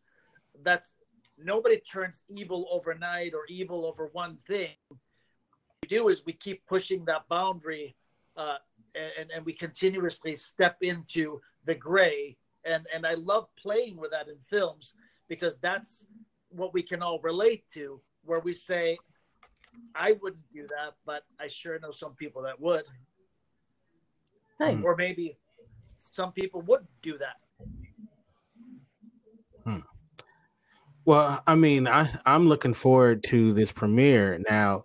[0.63, 0.95] that's
[1.37, 4.77] nobody turns evil overnight or evil over one thing.
[4.91, 4.99] What
[5.83, 7.97] we do is we keep pushing that boundary,
[8.37, 8.59] uh,
[9.19, 14.29] and and we continuously step into the gray, and and I love playing with that
[14.29, 14.95] in films
[15.29, 16.07] because that's
[16.51, 18.97] what we can all relate to, where we say,
[19.95, 22.85] I wouldn't do that, but I sure know some people that would.
[24.61, 24.79] Nice.
[24.83, 25.37] Or maybe
[25.97, 27.37] some people would do that.
[31.07, 34.43] Well, I mean, I I'm looking forward to this premiere.
[34.51, 34.85] Now,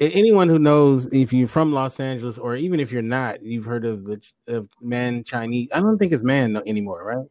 [0.00, 3.84] anyone who knows if you're from Los Angeles or even if you're not, you've heard
[3.84, 5.68] of the of Mann Chinese.
[5.74, 7.26] I don't think it's Mann anymore, right?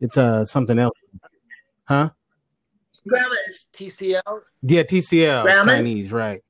[0.00, 0.96] It's uh something else,
[1.84, 2.10] huh?
[3.08, 4.40] Grauman's TCL.
[4.62, 5.66] Yeah, TCL Grauman's?
[5.66, 6.42] Chinese, right?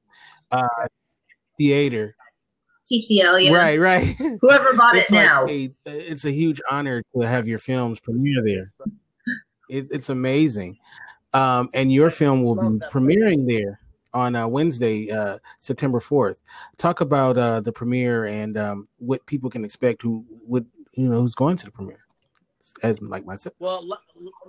[0.51, 0.67] Uh,
[1.57, 2.15] theater,
[2.91, 3.53] TCL, yeah.
[3.53, 4.17] right, right.
[4.41, 5.47] Whoever bought it like now.
[5.47, 8.73] a, it's a huge honor to have your films premiere there.
[9.69, 10.79] It, it's amazing,
[11.33, 13.79] um, and your film will be premiering there
[14.13, 16.39] on uh, Wednesday, uh, September fourth.
[16.79, 21.21] Talk about uh, the premiere and um, what people can expect who would you know
[21.21, 22.05] who's going to the premiere,
[22.83, 23.55] as like myself.
[23.59, 23.87] Well,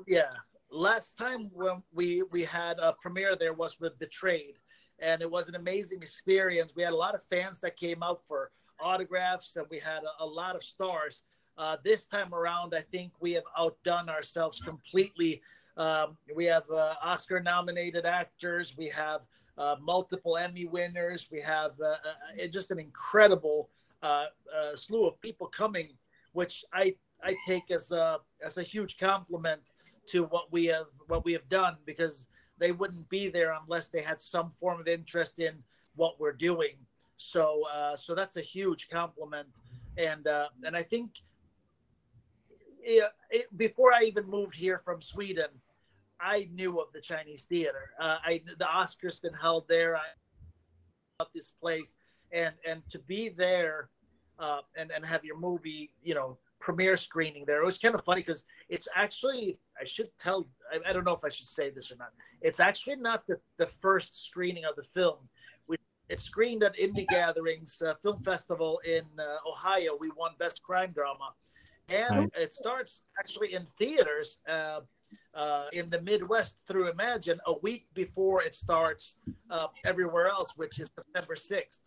[0.07, 0.31] yeah.
[0.73, 4.55] Last time when we we had a premiere there was with Betrayed,
[5.01, 6.73] and it was an amazing experience.
[6.75, 10.23] We had a lot of fans that came out for autographs, and we had a,
[10.23, 11.23] a lot of stars.
[11.57, 15.41] Uh, this time around, I think we have outdone ourselves completely.
[15.77, 18.75] Um, we have uh, Oscar-nominated actors.
[18.77, 19.21] We have
[19.57, 21.29] uh, multiple Emmy winners.
[21.31, 21.95] We have uh,
[22.43, 23.69] uh, just an incredible
[24.01, 25.89] uh, uh, slew of people coming,
[26.33, 29.61] which I I take as a as a huge compliment
[30.09, 32.27] to what we have what we have done because
[32.61, 35.55] they wouldn't be there unless they had some form of interest in
[35.95, 36.75] what we're doing.
[37.17, 39.49] So uh, so that's a huge compliment,
[39.97, 41.11] and uh, and I think
[42.83, 45.49] yeah, it, before I even moved here from Sweden,
[46.19, 47.91] I knew of the Chinese theater.
[47.99, 49.97] Uh, I the Oscars been held there.
[49.97, 50.05] I
[51.19, 51.95] love this place,
[52.31, 53.89] and and to be there,
[54.39, 57.61] uh, and and have your movie, you know, premiere screening there.
[57.61, 60.47] It was kind of funny because it's actually I should tell.
[60.71, 62.11] I, I don't know if I should say this or not.
[62.41, 65.17] It's actually not the the first screening of the film.
[65.67, 69.97] We it screened at Indie Gatherings uh, Film Festival in uh, Ohio.
[69.99, 71.33] We won Best Crime Drama,
[71.89, 72.29] and Right.
[72.35, 74.37] it starts actually in theaters.
[74.47, 74.81] Uh,
[75.33, 79.17] uh, in the Midwest through Imagine a week before it starts
[79.49, 81.79] uh, everywhere else, which is September 6th.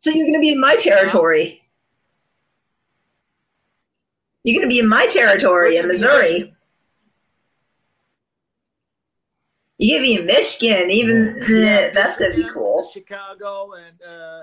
[0.00, 1.67] So you're going to be in my territory.
[4.44, 6.54] You're going to be in my territory in Missouri.
[9.78, 10.90] You're going to be in Michigan.
[10.90, 12.88] Even Yeah, that's going to be cool.
[12.92, 14.40] Chicago and uh,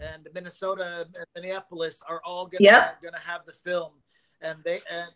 [0.00, 3.02] and Minnesota and Minneapolis are all gonna Yep.
[3.02, 3.92] gonna have the film,
[4.40, 5.10] and they and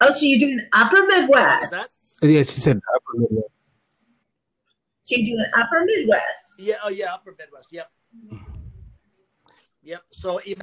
[0.00, 2.18] Oh, so you're doing Upper Midwest.
[2.22, 3.50] Yeah, she said upper Midwest.
[5.02, 6.56] So you're doing Upper Midwest.
[6.60, 7.90] yeah oh yeah Upper Midwest yep
[9.82, 10.02] yep.
[10.10, 10.62] So im-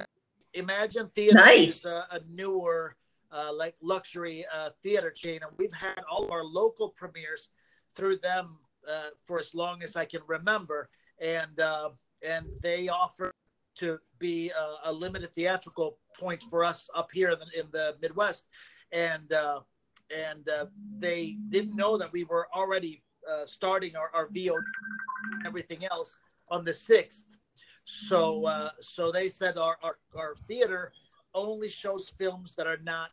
[0.56, 1.84] Imagine Theater Nice.
[1.84, 2.96] is a, a newer
[3.30, 7.50] uh, like luxury uh, theater chain, and we've had all of our local premieres
[7.94, 10.88] through them uh, for as long as I can remember,
[11.20, 11.90] and uh,
[12.26, 13.32] and they offer
[13.76, 17.96] to be a, a limited theatrical point for us up here in the, in the
[18.00, 18.46] Midwest,
[18.92, 19.60] and uh,
[20.14, 20.66] and uh,
[20.98, 24.62] they didn't know that we were already uh, starting our, our VOD
[25.44, 26.16] everything else
[26.48, 27.24] on the sixth.
[27.86, 30.90] So uh, so they said our, our our theater
[31.34, 33.10] only shows films that are not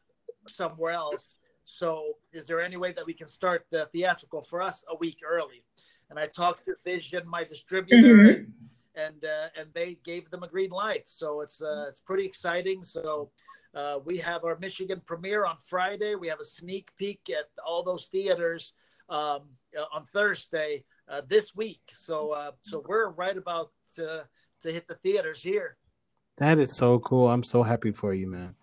[0.47, 1.35] somewhere else.
[1.63, 5.19] So is there any way that we can start the theatrical for us a week
[5.25, 5.63] early?
[6.09, 8.35] And I talked to Vision, my distributor, Mhm.
[8.35, 8.53] and
[8.95, 11.09] and, uh, and they gave them a green light.
[11.09, 12.83] So it's uh, it's pretty exciting.
[12.83, 13.31] So
[13.75, 16.15] uh, we have our Michigan premiere on Friday.
[16.15, 18.73] We have a sneak peek at all those theaters
[19.09, 19.41] um,
[19.77, 21.81] uh, on Thursday uh, this week.
[21.91, 23.71] So uh, so we're right about
[24.63, 25.77] to to hit the theaters here.
[26.37, 27.29] That is so cool.
[27.29, 28.55] I'm so happy for you, man.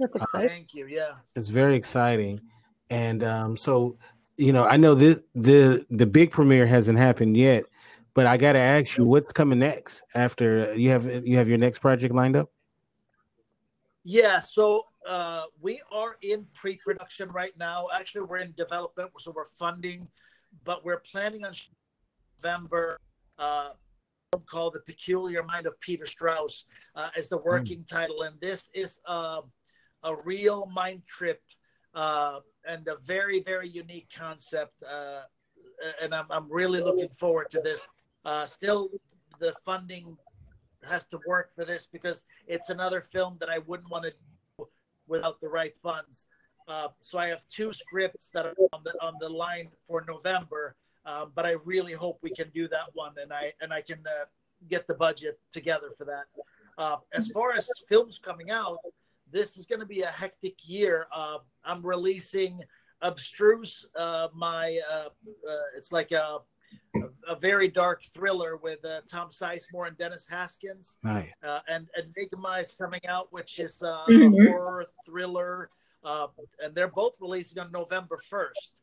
[0.00, 0.48] That's exciting.
[0.48, 0.86] Thank you.
[0.86, 1.12] Yeah.
[1.36, 2.40] It's very exciting.
[2.88, 3.98] And um, so,
[4.38, 7.64] you know, I know this the the big premiere hasn't happened yet,
[8.14, 11.58] but I got to ask you, what's coming next after you have you have your
[11.58, 12.50] next project lined up?
[14.04, 17.88] Yeah, so uh, we are in pre-production right now.
[17.92, 20.08] Actually, we're in development, so we're funding,
[20.64, 21.52] but we're planning on
[22.42, 22.98] November.
[23.38, 23.87] Uh, film
[24.46, 26.64] called "The Peculiar Mind of Peter Strauss"
[26.94, 29.40] uh, as the working title, and this is uh,
[30.02, 31.42] a real mind trip
[31.94, 34.74] uh, and a very, very unique concept.
[34.82, 35.22] Uh,
[36.02, 37.86] and I'm, I'm really looking forward to this.
[38.24, 38.88] Uh, still,
[39.38, 40.16] the funding
[40.84, 44.68] has to work for this because it's another film that I wouldn't want to do
[45.06, 46.26] without the right funds.
[46.66, 50.76] Uh, so I have two scripts that are on the on the line for November,
[51.06, 53.98] um, but I really hope we can do that one, and I and I can
[54.06, 54.24] uh,
[54.68, 56.24] get the budget together for that.
[56.76, 58.78] Uh, as far as films coming out,
[59.30, 61.06] this is going to be a hectic year.
[61.14, 62.60] Uh, I'm releasing
[63.02, 65.08] Abstruse, uh, my uh, uh,
[65.76, 66.38] it's like a,
[66.96, 70.96] a, a very dark thriller with uh, Tom Sizemore and Dennis Haskins.
[71.04, 71.30] Nice.
[71.42, 74.46] Uh, and Enigma is coming out, which is uh, Mhm.
[74.46, 75.70] a horror thriller,
[76.04, 76.26] uh,
[76.60, 78.82] and they're both releasing on November first.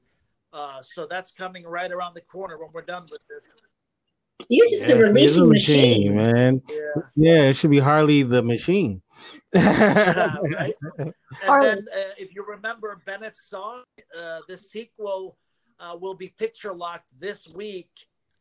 [0.56, 3.46] Uh, so that's coming right around the corner when we're done with this.
[4.50, 6.16] You're just a Yeah, releasing the machine.
[6.16, 6.62] man.
[6.70, 9.02] Yeah, Yeah, it should be Harley the Machine.
[9.54, 10.74] right.
[11.44, 11.68] And Harley.
[11.68, 13.84] then, uh, if you remember Bennett's song,
[14.18, 15.38] uh, the sequel
[15.82, 17.90] uh, will be picture locked this week,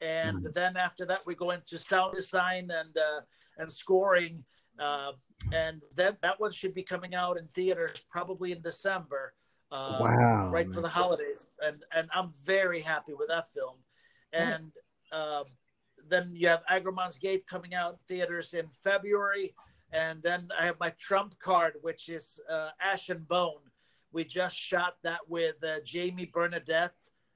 [0.01, 3.21] and then after that we go into sound design and uh,
[3.59, 4.45] and scoring,
[4.79, 5.11] uh,
[5.53, 9.35] and then that one should be coming out in theaters probably in December.
[9.75, 10.51] Uh, wow.
[10.53, 13.75] right for the holidays, and and I'm very happy with that film.
[14.33, 14.71] And
[15.11, 15.45] um,
[16.09, 19.53] then you have Agramon's Gate coming out in theaters in February,
[19.93, 23.63] and then I have my trump card, which is uh, Ash and Bone.
[24.13, 26.95] We just shot that with uh, Jamie Bernadette.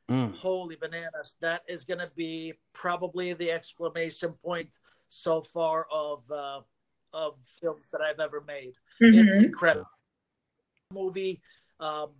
[0.08, 0.36] Mm.
[0.36, 1.34] Holy bananas!
[1.40, 6.60] That is going to be probably the exclamation point so far of uh,
[7.12, 8.74] of films that I've ever made.
[9.00, 9.44] It's Mhm.
[9.46, 9.86] incredible
[10.92, 11.42] movie
[11.80, 12.10] um,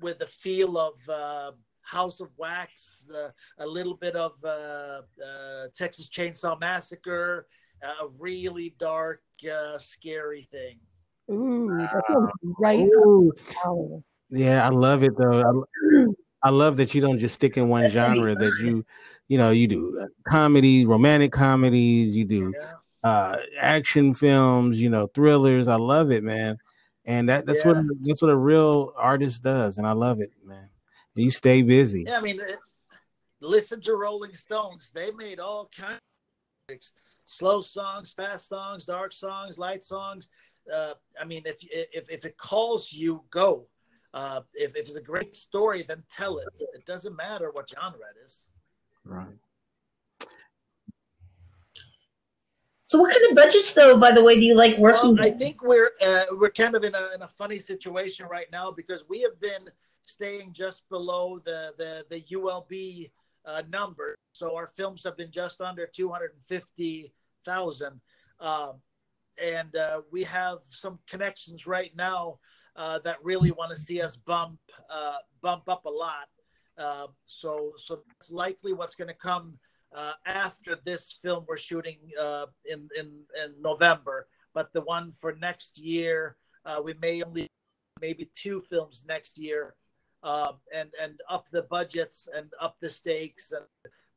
[0.00, 5.66] with the feel of uh, House of Wax, uh, a little bit of uh, uh,
[5.74, 7.46] Texas Chainsaw Massacre,
[7.82, 10.78] a really dark, uh, scary thing.
[11.30, 11.68] Ooh,
[12.58, 12.80] right.
[12.80, 13.30] Ooh.
[13.30, 14.02] up my alley.
[14.30, 15.42] Yeah, I love it though.
[15.42, 16.04] I,
[16.42, 18.34] I love that you don't just stick in one genre.
[18.34, 18.84] That you,
[19.28, 22.14] you know, you do uh, comedy, romantic comedies.
[22.14, 22.74] You do Yeah.
[23.10, 24.80] uh, action films.
[24.80, 25.68] You know, thrillers.
[25.68, 26.56] I love it, man.
[27.08, 30.68] And that that's what that's what a real artist does, and I love it, man.
[31.14, 32.04] You stay busy.
[32.06, 32.38] Yeah, I mean,
[33.40, 34.90] listen to Rolling Stones.
[34.94, 35.98] They made all kinds
[36.68, 36.76] of
[37.24, 40.28] slow songs, fast songs, dark songs, light songs.
[40.72, 43.66] Uh, I mean, if, if if it calls you, go.
[44.12, 46.48] Uh, if, if it's a great story, then tell it.
[46.74, 48.48] It doesn't matter what genre it is.
[49.06, 49.28] Right.
[52.88, 55.30] So, what kind of budgets, though, by the way, do you like working Well, I
[55.30, 59.04] think we're uh, we're kind of in a in a funny situation right now because
[59.10, 59.68] we have been
[60.06, 63.10] staying just below the the the ULB
[63.44, 64.14] uh, number.
[64.32, 67.12] So our films have been just under two hundred and fifty
[67.44, 68.00] thousand,
[68.40, 68.80] um,
[69.36, 72.38] and uh, we have some connections right now
[72.74, 76.28] uh, that really want to see us bump uh, bump up a lot.
[76.78, 79.58] Uh, so so that's likely what's going to come
[79.94, 83.06] uh, after this film we're shooting uh, in, in
[83.42, 84.26] in November.
[84.54, 87.48] But the one for next year, uh, we may only
[88.00, 89.74] maybe two films next year,
[90.22, 93.64] uh, and and up the budgets and up the stakes and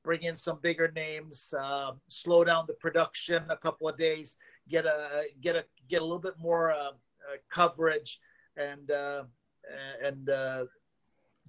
[0.03, 4.37] bring in some bigger names, uh, slow down the production a couple of days,
[4.69, 8.19] get a get a get a little bit more uh, uh, coverage,
[8.57, 9.23] and uh,
[10.03, 10.65] and uh,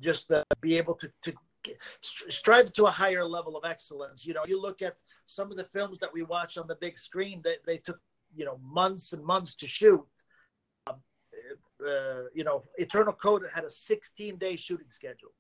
[0.00, 1.32] just be able to to
[2.02, 4.26] strive to a higher level of excellence.
[4.26, 4.96] You know, you look at
[5.26, 8.00] some of the films that we watch on the big screen; they they took
[8.34, 10.06] you know months and months to shoot.
[10.86, 10.96] Um,
[11.86, 15.32] uh, you know, Eternal Code had a 16 day shooting schedule.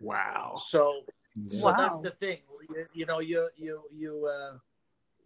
[0.00, 0.60] Wow.
[0.64, 1.02] So,
[1.46, 1.74] so Wow.
[1.78, 2.38] that's the thing.
[2.68, 4.58] You, you know, you you you uh,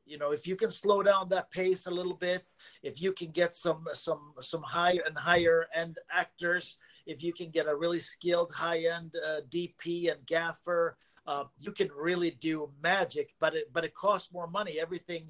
[0.07, 2.45] you know, if you can slow down that pace a little bit,
[2.83, 6.77] if you can get some some some higher and higher end actors,
[7.07, 10.97] if you can get a really skilled high end uh, DP and gaffer,
[11.27, 13.31] uh, you can really do magic.
[13.41, 14.79] But it but it costs more money.
[14.81, 15.29] Everything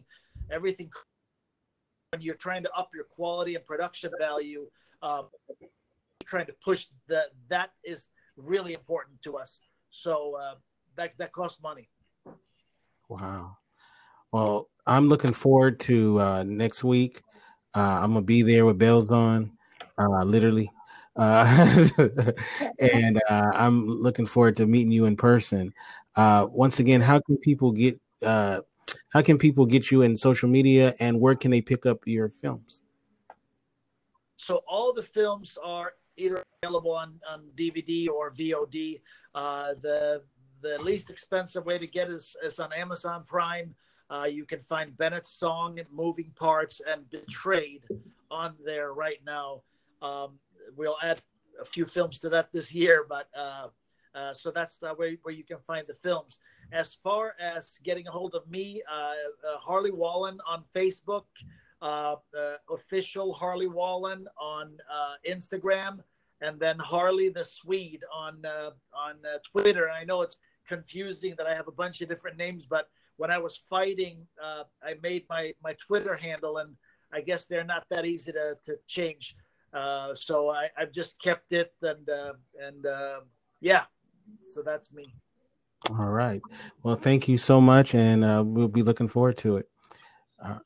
[0.51, 0.91] everything
[2.11, 4.67] when you're trying to up your quality and production value,
[5.03, 5.27] um,
[6.25, 9.61] trying to push that that is really important to us.
[9.91, 10.55] So uh,
[10.97, 11.89] that that costs money.
[13.09, 13.59] Wow.
[14.33, 17.21] Well, I'm looking forward to uh, next week.
[17.75, 19.53] Uh, I'm gonna be there with bells on,
[19.99, 20.71] uh, literally,
[21.17, 21.89] uh,
[22.79, 25.73] and uh, I'm looking forward to meeting you in person.
[26.15, 30.95] Uh, once again, how can people get how can people get you in social media,
[31.01, 32.81] and where can they pick up your films?
[34.37, 39.01] So all the films are either available on, on DVD or VOD.
[39.35, 40.23] the
[40.63, 43.75] the least expensive way to get is, is on Amazon Prime.
[44.09, 47.83] Uh, you can find Bennett's song, Moving Parts, and Betrayed
[48.31, 49.63] on there right now.
[50.01, 50.39] Um,
[50.75, 51.23] we'll add
[51.61, 53.69] a few films to that this year, but uh,
[54.15, 56.39] uh, so that's the way where you can find the films.
[56.73, 61.25] As far as getting a hold of me, uh, uh, Harley Wallen on Facebook,
[61.83, 62.17] uh,
[62.71, 64.79] official Harley Wallen on
[65.29, 65.99] Instagram,
[66.41, 68.43] and then Harley the Swede on
[68.95, 69.17] on
[69.53, 69.85] Twitter.
[69.85, 73.31] And I know it's confusing that I have a bunch of different names, but when
[73.31, 76.75] I was fighting, uh, I made my my Twitter handle, and
[77.13, 79.37] I guess they're not that easy to to change.
[79.77, 83.21] Uh, so I, I've just kept it, and uh, and uh,
[83.61, 83.83] yeah,
[84.53, 85.13] so that's me.
[85.91, 86.41] All right.
[86.83, 89.69] Well, thank you so much, and uh, we'll be looking forward to it.
[90.43, 90.59] Uh,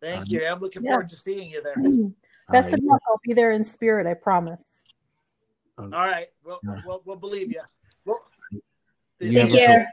[0.00, 0.46] thank you.
[0.46, 0.92] I'm looking yeah.
[0.92, 1.76] forward to seeing you there.
[2.50, 2.74] Best right.
[2.74, 3.02] of luck.
[3.06, 4.06] I'll be there in spirit.
[4.06, 4.62] I promise.
[5.76, 6.28] All right.
[6.42, 7.60] Well, we'll, we'll believe you.
[8.06, 8.20] Well,
[9.20, 9.92] Take care.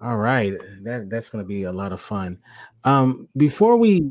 [0.00, 2.38] All right, that that's going to be a lot of fun.
[2.84, 4.10] Um, before we,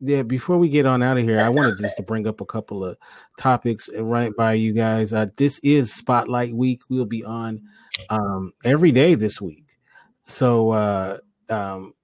[0.00, 2.46] yeah, before we get on out of here, I wanted just to bring up a
[2.46, 2.96] couple of
[3.38, 5.12] topics right by you guys.
[5.12, 6.82] Uh, this is Spotlight Week.
[6.88, 7.62] We'll be on
[8.10, 9.76] um, every day this week.
[10.24, 11.18] So, uh,
[11.48, 11.94] um,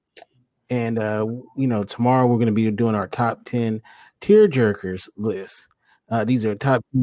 [0.69, 1.27] and uh,
[1.57, 3.83] you know, tomorrow we're going to be doing our top ten
[4.21, 5.69] tear jerkers list.
[6.09, 6.85] Uh, these are top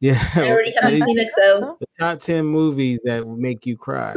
[0.00, 1.32] yeah, I already have it.
[1.32, 4.14] So the top ten movies that make you cry.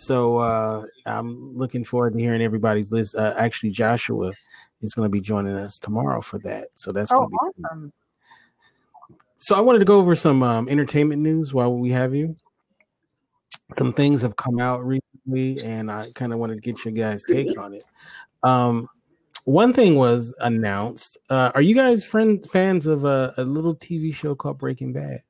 [0.00, 3.16] So uh, I'm looking forward to hearing everybody's list.
[3.16, 4.32] Uh, actually, Joshua
[4.80, 6.68] is going to be joining us tomorrow for that.
[6.74, 7.92] So that's going to be oh, awesome.
[9.06, 9.18] Cool.
[9.36, 12.34] So I wanted to go over some um, entertainment news while we have you.
[13.74, 17.22] Some things have come out recently, and I kind of wanted to get your guys'
[17.28, 17.84] take on it.
[18.42, 18.88] Um,
[19.44, 21.18] one thing was announced.
[21.28, 25.20] Uh, are you guys friend fans of a, a, little TV show called Breaking Bad?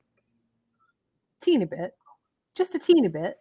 [1.40, 1.96] Teeny bit,
[2.54, 3.36] just a teeny bit.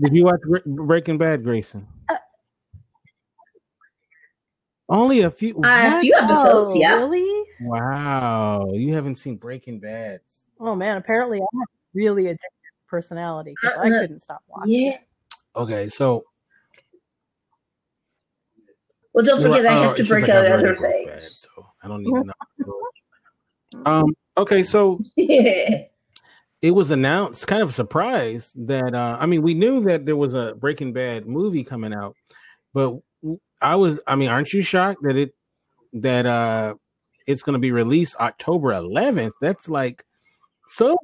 [0.00, 1.86] Did you watch Breaking Bad, Grayson?
[2.08, 2.16] Uh,
[4.88, 5.56] Only a few.
[5.56, 6.94] Uh, a few episodes, oh, yeah.
[6.94, 7.44] Really?
[7.60, 10.20] Wow, you haven't seen Breaking Bad.
[10.58, 12.38] Oh man, apparently I have really addictive
[12.88, 14.72] personality because uh, I couldn't stop watching.
[14.72, 14.96] Yeah.
[15.56, 16.24] Okay, so
[19.12, 21.08] well, don't forget, I have oh, to break like out other things.
[21.08, 21.48] Bad, so
[21.82, 23.82] I don't need to know.
[23.86, 24.06] um.
[24.36, 25.00] Okay, so
[26.62, 30.16] it was announced, kind of a surprise that uh, I mean, we knew that there
[30.16, 32.16] was a Breaking Bad movie coming out,
[32.74, 32.98] but
[33.60, 35.34] I was, I mean, aren't you shocked that it
[35.92, 36.74] that uh
[37.26, 39.32] it's going to be released October 11th?
[39.40, 40.04] That's like
[40.68, 40.96] so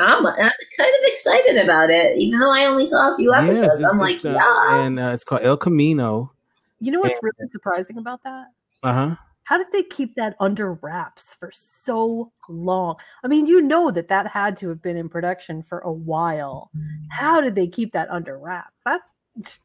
[0.00, 3.80] I'm, I'm kind of excited about it, even though I only saw a few episodes.
[3.80, 4.84] Yes, I'm like, uh, yeah.
[4.84, 6.32] And uh, it's called El Camino.
[6.78, 8.46] You know what's and, really surprising about that?
[8.84, 9.16] Uh huh.
[9.48, 12.96] How did they keep that under wraps for so long?
[13.24, 16.70] I mean, you know that that had to have been in production for a while.
[17.10, 18.76] How did they keep that under wraps?
[18.84, 19.00] That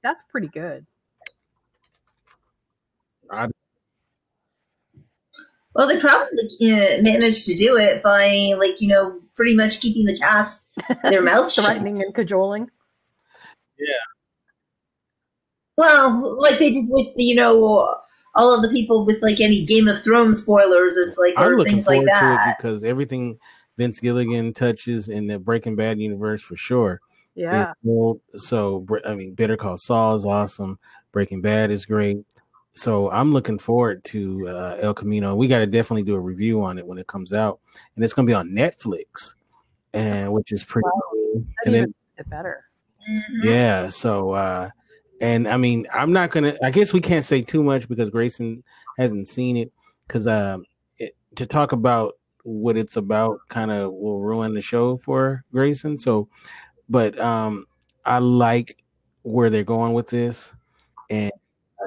[0.02, 0.86] that's pretty good.
[3.30, 3.50] I
[5.76, 6.30] well, they probably
[6.62, 10.70] uh, managed to do it by, like, you know, pretty much keeping the cast
[11.02, 12.70] their mouths shut, threatening and cajoling.
[13.78, 13.96] Yeah.
[15.76, 17.98] Well, like they did with you know
[18.36, 20.96] all of the people with like any Game of Thrones spoilers.
[20.96, 23.38] It's like I'm looking things forward like to it because everything
[23.78, 27.02] Vince Gilligan touches in the Breaking Bad universe for sure.
[27.36, 27.74] Yeah.
[28.36, 30.78] so I mean, Better Call Saul is awesome.
[31.12, 32.18] Breaking Bad is great.
[32.74, 35.36] So I'm looking forward to uh, El Camino.
[35.36, 37.60] We got to definitely do a review on it when it comes out,
[37.96, 39.36] and it's going to be on Netflix,
[39.94, 41.02] and which is pretty wow.
[41.12, 41.46] cool.
[41.66, 42.66] And then it better.
[43.10, 43.48] Mm-hmm.
[43.48, 43.90] Yeah.
[43.90, 44.70] So, uh,
[45.24, 46.54] and I mean, I'm not gonna.
[46.62, 48.62] I guess we can't say too much because Grayson
[48.98, 49.72] hasn't seen it.
[50.06, 50.58] Because uh,
[51.36, 55.98] to talk about what it's about, kind of will ruin the show for Grayson.
[55.98, 56.28] So,
[56.90, 57.66] but um,
[58.04, 58.84] I like
[59.22, 60.54] where they're going with this,
[61.10, 61.32] and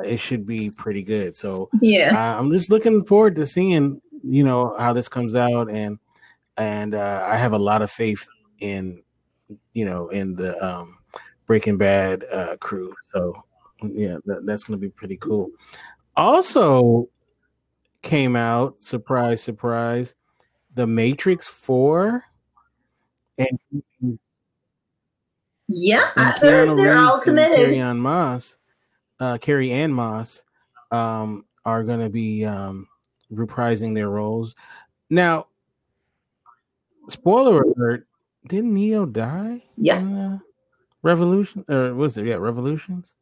[0.03, 1.37] it should be pretty good.
[1.37, 5.99] So yeah, I'm just looking forward to seeing you know how this comes out, and
[6.57, 8.27] and uh, I have a lot of faith
[8.61, 9.03] in
[9.75, 10.97] you know in the um,
[11.47, 12.95] Breaking Bad uh, crew.
[13.05, 13.35] So
[13.83, 15.51] yeah, that, that's going to be pretty cool.
[16.17, 17.09] Also,
[18.03, 20.15] came out surprise, surprise,
[20.75, 22.25] The Matrix Four,
[23.39, 24.19] and
[25.69, 27.57] yeah, and they're, they're all committed.
[27.57, 28.59] Carrie-Anne Moss,
[29.21, 30.45] uh, Carrie-Anne Moss,
[30.93, 32.87] um, are going to be um,
[33.33, 34.55] reprising their roles.
[35.11, 35.49] Now,
[37.09, 38.07] spoiler alert:
[38.47, 39.65] Didn't Neo die?
[39.77, 40.39] Yeah.
[41.03, 42.27] Revolution, or was it?
[42.27, 43.15] Yeah, Revolutions.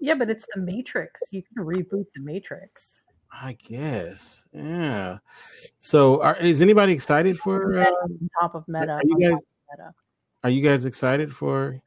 [0.00, 1.22] Yeah, but it's the Matrix.
[1.30, 3.00] You can reboot the Matrix.
[3.32, 4.44] I guess.
[4.52, 5.18] Yeah.
[5.80, 8.92] So, are, is anybody excited for uh, on top of meta?
[8.92, 9.38] Are you guys?
[9.70, 9.94] Meta.
[10.44, 11.80] Are you guys excited for?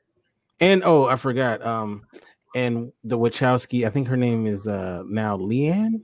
[0.60, 1.66] And oh, I forgot.
[1.66, 2.06] Um,
[2.56, 3.86] and the Wachowski.
[3.86, 6.02] I think her name is uh now Leanne.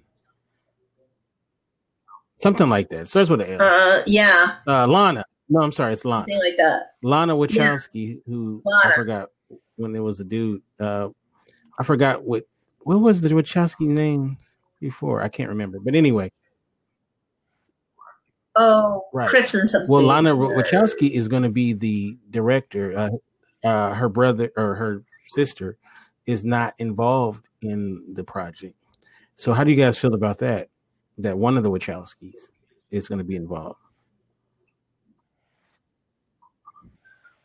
[2.39, 3.07] Something like that.
[3.07, 3.61] Starts with an L.
[3.61, 4.55] Uh, yeah.
[4.67, 5.25] Uh, Lana.
[5.49, 6.23] No, I'm sorry, it's Lana.
[6.23, 6.93] Something like that.
[7.03, 8.21] Lana Wachowski, yeah.
[8.25, 8.93] who Lana.
[8.93, 9.29] I forgot
[9.75, 10.61] when there was a dude.
[10.79, 11.09] Uh,
[11.79, 12.43] I forgot what
[12.79, 15.21] what was the Wachowski names before.
[15.21, 16.31] I can't remember, but anyway.
[18.55, 19.27] Oh, right.
[19.27, 19.89] Chris and something.
[19.89, 22.97] Well, Lana Wachowski is going to be the director.
[22.97, 25.77] Uh, uh, her brother or her sister
[26.25, 28.75] is not involved in the project.
[29.35, 30.69] So, how do you guys feel about that?
[31.17, 32.51] That one of the Wachowskis
[32.91, 33.79] is going to be involved.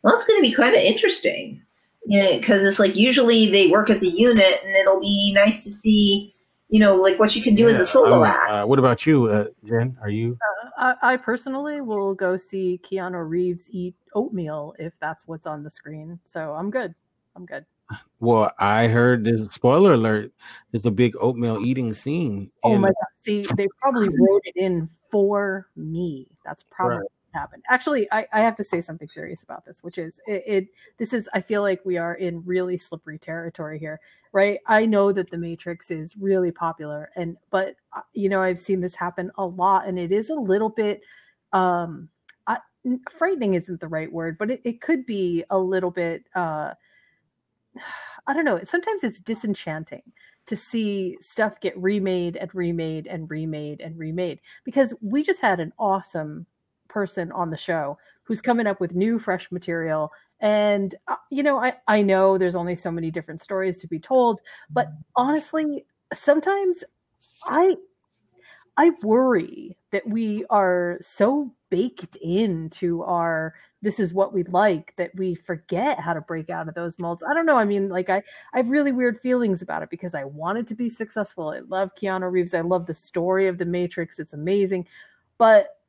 [0.03, 1.61] Well, it's going to be kind of interesting
[2.07, 6.33] because it's like usually they work as a unit, and it'll be nice to see,
[6.69, 8.49] you know, like what you can do yeah, as a solo um, act.
[8.49, 9.97] Uh, what about you, uh, Jen?
[10.01, 10.37] Are you?
[10.77, 15.63] Uh, I, I, personally will go see Keanu Reeves eat oatmeal if that's what's on
[15.63, 16.19] the screen.
[16.23, 16.93] So I'm good.
[17.35, 17.65] I'm good.
[18.21, 20.31] Well, I heard this spoiler alert.
[20.71, 22.51] There's a big oatmeal eating scene.
[22.63, 22.95] Oh my god!
[23.23, 26.27] See, they probably wrote it in for me.
[26.45, 27.61] That's probably right happen.
[27.69, 30.67] Actually, I, I have to say something serious about this, which is it, it,
[30.97, 33.99] This is I feel like we are in really slippery territory here,
[34.33, 34.59] right?
[34.67, 38.81] I know that the Matrix is really popular, and but uh, you know I've seen
[38.81, 41.01] this happen a lot, and it is a little bit.
[41.53, 42.09] um
[42.47, 42.57] I,
[43.11, 46.23] frightening isn't the right word, but it, it could be a little bit.
[46.35, 46.73] uh
[48.27, 48.61] I don't know.
[48.63, 50.03] Sometimes it's disenchanting
[50.47, 55.59] to see stuff get remade and remade and remade and remade because we just had
[55.59, 56.45] an awesome
[56.91, 60.11] person on the show who's coming up with new fresh material.
[60.41, 63.99] And uh, you know I, I know there's only so many different stories to be
[63.99, 66.83] told but honestly sometimes
[67.45, 67.75] i
[68.77, 75.11] i worry that we are so baked into our this is what we like that
[75.15, 77.23] we forget how to break out of those molds.
[77.23, 78.23] I don't know i mean like i
[78.53, 81.49] i have really weird feelings about it because i wanted to be successful.
[81.49, 82.53] I love keanu reeves.
[82.53, 84.17] I love the story of the matrix.
[84.17, 84.87] It's amazing.
[85.37, 85.80] But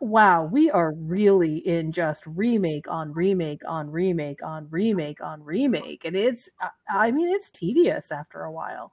[0.00, 6.04] wow, we are really in just remake on remake on remake on remake on remake.
[6.04, 6.48] And it's,
[6.88, 8.92] I mean, it's tedious after a while.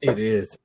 [0.00, 0.58] It is.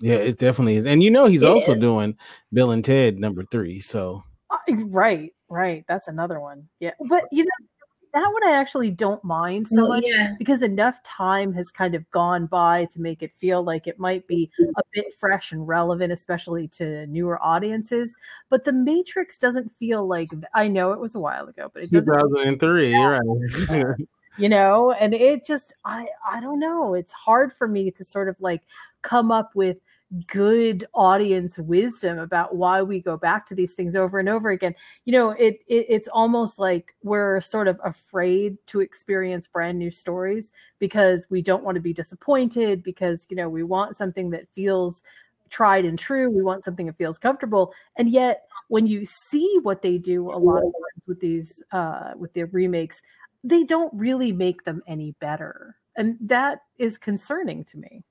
[0.00, 0.86] Yeah, it definitely is.
[0.86, 1.80] And you know, he's it also is.
[1.80, 2.16] doing
[2.52, 3.80] Bill and Ted number three.
[3.80, 5.84] So, uh, right, right.
[5.88, 6.68] That's another one.
[6.80, 6.94] Yeah.
[7.08, 7.66] But, you know,
[8.14, 10.34] that one I actually don't mind so much yeah.
[10.38, 14.26] because enough time has kind of gone by to make it feel like it might
[14.26, 18.14] be a bit fresh and relevant, especially to newer audiences.
[18.50, 21.90] But The Matrix doesn't feel like I know it was a while ago, but it
[21.90, 22.12] doesn't.
[22.12, 23.96] 2003, you're right.
[24.36, 26.94] you know, and it just I I don't know.
[26.94, 28.62] It's hard for me to sort of like
[29.00, 29.78] come up with
[30.26, 34.74] good audience wisdom about why we go back to these things over and over again.
[35.04, 39.90] You know it, it, it's almost like we're sort of afraid to experience brand new
[39.90, 44.48] stories because we don't want to be disappointed because you know we want something that
[44.54, 45.02] feels
[45.48, 46.30] tried and true.
[46.30, 47.74] We want something that feels comfortable.
[47.96, 52.12] And yet when you see what they do a lot of times with these uh
[52.16, 53.02] with the remakes
[53.44, 55.76] they don't really make them any better.
[55.96, 58.04] And that is concerning to me.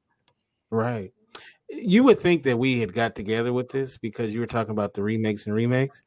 [0.69, 1.13] Right
[1.71, 4.93] you would think that we had got together with this because you were talking about
[4.93, 6.03] the remakes and remakes.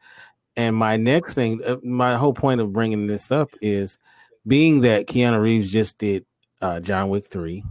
[0.57, 3.99] And my next thing, uh, my whole point of bringing this up is
[4.47, 6.25] being that Keanu Reeves just did
[6.61, 7.65] uh, John Wick 3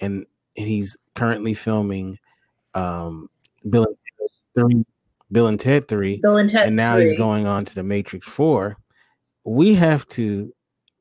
[0.00, 2.18] and, and he's currently filming
[2.74, 3.28] um,
[3.68, 4.84] Bill and Ted 3,
[5.32, 7.04] Bill and Ted 3, Bill and, Ted and now 3.
[7.04, 8.76] he's going on to the Matrix 4.
[9.44, 10.52] We have to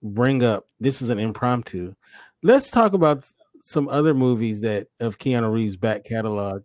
[0.01, 1.93] bring up this is an impromptu.
[2.41, 3.31] Let's talk about
[3.63, 6.63] some other movies that of Keanu Reeves' back catalog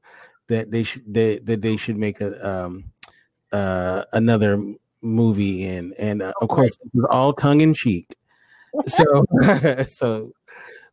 [0.49, 2.85] that they should they, that they should make a um
[3.53, 4.63] uh another
[5.01, 6.77] movie in, and uh, of course
[7.09, 8.15] all tongue in cheek.
[8.87, 9.25] so
[9.89, 10.33] so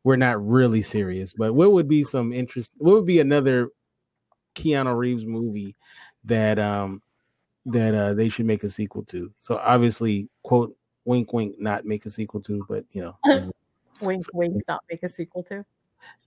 [0.04, 1.34] we're not really serious.
[1.34, 2.72] But what would be some interest?
[2.78, 3.70] What would be another
[4.54, 5.76] Keanu Reeves movie
[6.24, 7.02] that um
[7.66, 9.34] that uh they should make a sequel to?
[9.40, 13.18] So obviously, quote wink wink, not make a sequel to, but you know,
[14.02, 15.66] wink wink, not make a sequel to.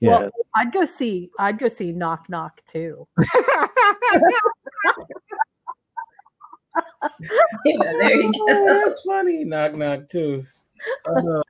[0.00, 0.18] Yeah.
[0.18, 1.30] Well, I'd go see.
[1.38, 3.06] I'd go see Knock Knock too.
[7.64, 8.84] Yeah, there you Oh, go.
[8.90, 9.44] that's funny.
[9.44, 10.46] Knock knock too.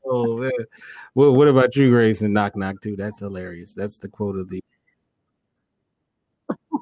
[0.06, 0.50] Oh, man.
[1.14, 2.22] Well, what about you, Grace?
[2.22, 2.96] And knock knock too.
[2.96, 3.74] That's hilarious.
[3.74, 4.62] That's the quote of the.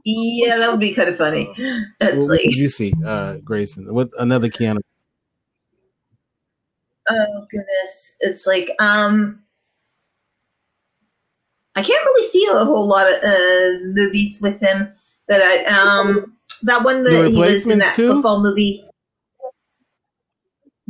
[0.05, 1.47] Yeah, that would be kind of funny.
[1.47, 1.57] What,
[2.01, 3.93] It's what like, did you see, uh, Grayson?
[3.93, 4.79] What another Keanu?
[7.09, 9.41] oh goodness, it's like, um,
[11.77, 14.91] I can't really see a whole lot of uh, movies with him
[15.29, 18.09] that I um that one that he was in that too?
[18.15, 18.83] football movie.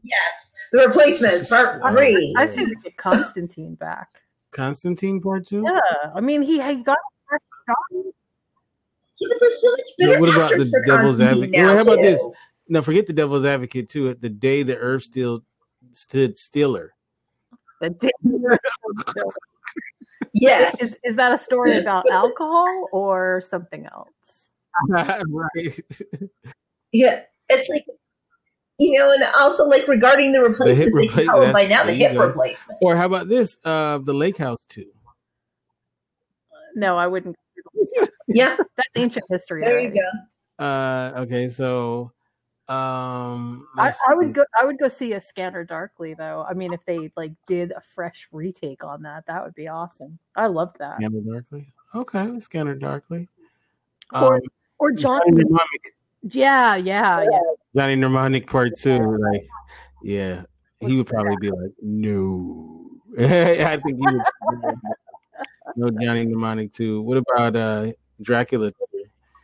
[0.05, 2.35] Yes, the replacements part three.
[2.39, 4.09] I say we get Constantine back.
[4.53, 5.65] Constantine Part Two.
[5.65, 7.77] Yeah, I mean he, he got a fresh shot.
[9.19, 11.53] Yeah, but there's so much better Yeah, better what about the Devil's Advocate?
[11.53, 12.03] now, Well, how about too.
[12.03, 12.27] this?
[12.69, 14.15] Now, forget the Devil's Advocate too.
[14.15, 15.43] The day the Earth still
[15.93, 16.93] stood stiller.
[17.81, 18.11] The day-
[20.33, 24.51] Yes, is, is that a story about alcohol or something else?
[24.89, 25.81] right.
[26.93, 27.85] yeah, it's like.
[28.79, 31.85] You know, and also like regarding the replacements, they replace- can call them by now
[31.85, 32.27] the there hip go.
[32.27, 32.79] replacements.
[32.83, 33.57] Or how about this?
[33.65, 34.93] Uh, the Lake House too.
[36.75, 37.35] No, I wouldn't.
[38.29, 38.55] yeah?
[38.59, 39.63] That's ancient history.
[39.65, 40.63] There you go.
[40.63, 42.13] Uh, okay, so
[42.69, 44.45] um, I, I would go.
[44.61, 46.45] I would go see a Scanner Darkly though.
[46.49, 50.19] I mean, if they like did a fresh retake on that, that would be awesome.
[50.35, 50.97] I love that.
[50.97, 51.73] Scanner Darkly.
[51.95, 53.29] Okay, Scanner Darkly.
[54.13, 54.41] Or Um,
[54.79, 55.21] or John.
[55.25, 57.39] Johnny Mnemonic, Yeah, yeah, yeah.
[57.77, 59.17] Johnny Mnemonic Part Two.
[59.33, 59.47] Like,
[60.03, 60.43] yeah,
[60.81, 62.91] he would probably be like, no.
[63.19, 64.23] I think he would.
[65.77, 67.01] no Johnny Mnemonic Two.
[67.03, 68.73] What about uh Dracula?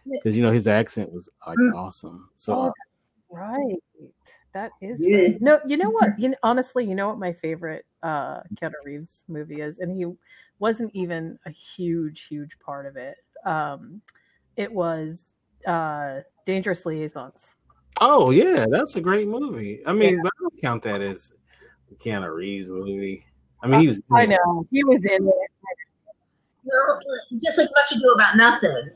[0.04, 1.74] Because you know his accent was like Mm.
[1.74, 2.28] awesome.
[2.36, 2.70] So uh,
[3.32, 3.82] Right.
[4.52, 5.38] That is Yeah.
[5.40, 5.60] no.
[5.66, 6.18] You know what?
[6.18, 10.06] You know, honestly, you know what my favorite uh Keanu Reeves movie is, and he
[10.58, 13.16] wasn't even a huge, huge part of it.
[13.46, 14.02] Um,
[14.56, 15.24] it was
[15.66, 17.54] uh Dangerous Liaisons.
[18.00, 19.80] Oh yeah, that's a great movie.
[19.86, 21.32] I mean, but I don't count that as
[21.90, 23.24] a Keanu Reeves movie.
[23.62, 24.00] I mean, he was.
[24.12, 25.50] I know he was in it.
[26.64, 27.00] Well,
[27.42, 28.90] just like Much Ado About Nothing.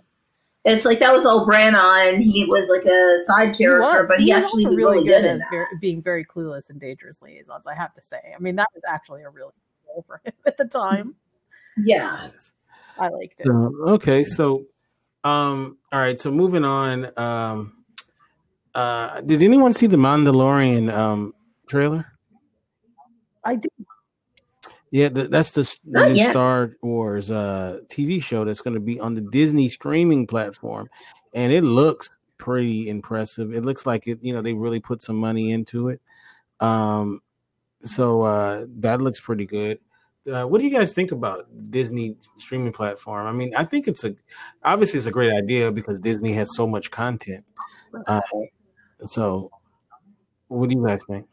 [0.69, 4.19] It's like that was all Branagh, and he was like a side character, was, but
[4.19, 5.67] he, was actually also was really good, at in that.
[5.81, 7.69] being very clueless and Dangerous Liaisons.
[7.69, 8.19] I have to say.
[8.35, 11.15] I mean, that was actually a really good role for him at the time.
[11.77, 12.31] Yeah.
[12.99, 13.47] I liked it.
[13.47, 14.67] So, okay, so
[15.23, 16.21] um, all right.
[16.21, 17.17] So moving on.
[17.17, 17.85] Um,
[18.75, 21.33] uh, did anyone see the Mandalorian um
[21.69, 22.07] trailer?
[23.45, 23.71] I did.
[24.91, 26.31] Yeah, th- that's the, the new yet.
[26.31, 30.89] Star Wars uh TV show that's going to be on the Disney streaming platform,
[31.35, 32.09] and it looks
[32.39, 33.53] pretty impressive.
[33.53, 36.01] It looks like it, you know, they really put some money into it.
[36.61, 37.21] Um,
[37.81, 39.79] so uh, that looks pretty good.
[40.31, 43.27] Uh, what do you guys think about Disney streaming platform?
[43.27, 44.15] I mean, I think it's a
[44.65, 47.45] obviously it's a great idea because Disney has so much content.
[48.07, 48.21] Uh,
[49.07, 49.51] so,
[50.49, 51.29] what do you guys think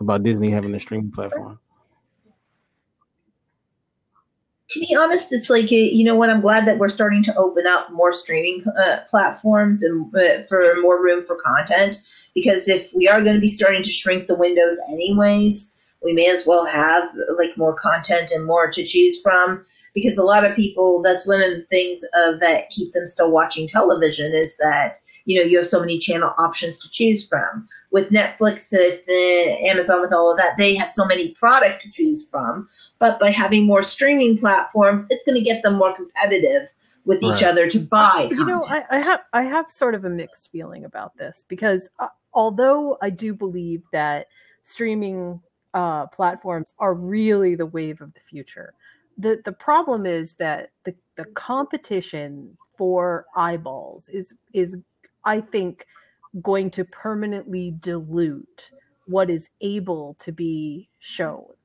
[0.00, 1.60] about Disney having a streaming platform?
[4.70, 6.28] To be honest, it's like you know what?
[6.28, 10.74] I'm glad that we're starting to open up more streaming uh, platforms and uh, for
[10.80, 12.02] more room for content.
[12.34, 16.28] Because if we are going to be starting to shrink the windows anyways, we may
[16.28, 19.64] as well have like more content and more to choose from.
[19.94, 23.30] Because a lot of people, that's one of the things of that keep them still
[23.30, 24.96] watching television is that
[25.26, 27.68] you know you have so many channel options to choose from.
[27.92, 31.90] With Netflix, with uh, Amazon, with all of that, they have so many product to
[31.92, 32.68] choose from
[32.98, 36.72] but by having more streaming platforms, it's going to get them more competitive
[37.06, 38.28] with each other to buy.
[38.30, 38.60] you know.
[38.68, 42.98] I, I have i have sort of a mixed feeling about this because uh, although
[43.00, 44.26] i do believe that
[44.64, 45.40] streaming
[45.72, 48.74] uh, platforms are really the wave of the future
[49.18, 54.76] the the problem is that the the competition for eyeballs is is
[55.24, 55.86] i think
[56.42, 58.70] going to permanently dilute
[59.06, 61.55] what is able to be shown And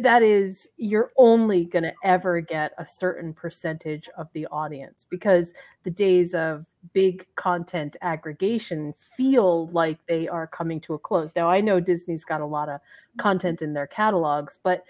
[0.00, 5.52] that is you're only going to ever get a certain percentage of the audience because
[5.84, 6.64] the days of
[6.94, 11.32] big content aggregation feel like they are coming to a close.
[11.36, 12.80] Now, I know Disney's got a lot of
[13.18, 14.82] content in their catalogs, but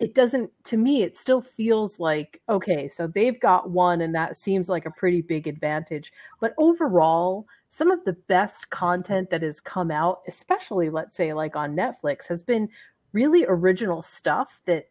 [0.00, 4.36] it doesn't, to me, it still feels like, okay, so they've got one and that
[4.36, 6.12] seems like a pretty big advantage.
[6.40, 11.56] But overall, some of the best content that has come out, especially let's say like
[11.56, 12.68] on Netflix, has been
[13.18, 14.84] really original stuff that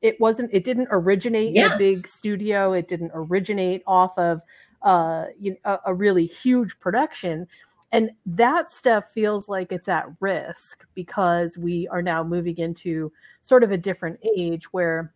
[0.00, 1.66] it wasn't it didn't originate yes.
[1.66, 4.40] in a big studio it didn't originate off of
[4.82, 7.46] uh you know, a, a really huge production
[7.92, 13.12] and that stuff feels like it's at risk because we are now moving into
[13.42, 15.12] sort of a different age where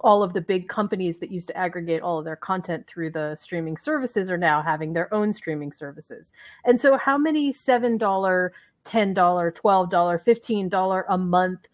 [0.00, 3.36] all of the big companies that used to aggregate all of their content through the
[3.36, 6.32] streaming services are now having their own streaming services.
[6.64, 8.50] And so, how many $7,
[8.84, 11.68] $10, $12, $15 a month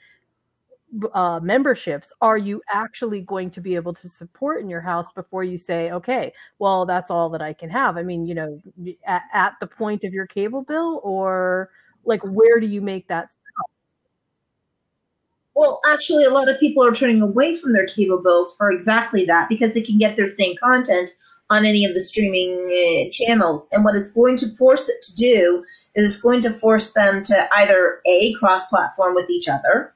[1.12, 5.44] uh, memberships are you actually going to be able to support in your house before
[5.44, 7.96] you say, okay, well, that's all that I can have?
[7.96, 8.60] I mean, you know,
[9.06, 11.70] at, at the point of your cable bill, or
[12.04, 13.34] like, where do you make that?
[15.54, 19.24] Well, actually, a lot of people are turning away from their cable bills for exactly
[19.26, 21.10] that because they can get their same content
[21.50, 23.66] on any of the streaming uh, channels.
[23.72, 27.22] And what it's going to force it to do is it's going to force them
[27.24, 29.94] to either A, cross platform with each other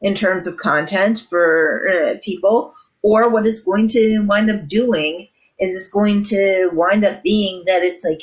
[0.00, 5.28] in terms of content for uh, people, or what it's going to wind up doing
[5.58, 8.22] is it's going to wind up being that it's like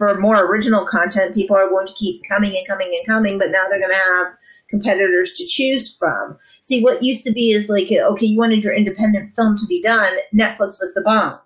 [0.00, 3.50] for more original content, people are going to keep coming and coming and coming, but
[3.50, 4.28] now they're going to have
[4.70, 6.38] competitors to choose from.
[6.62, 9.82] See, what used to be is like, okay, you wanted your independent film to be
[9.82, 11.38] done, Netflix was the bomb.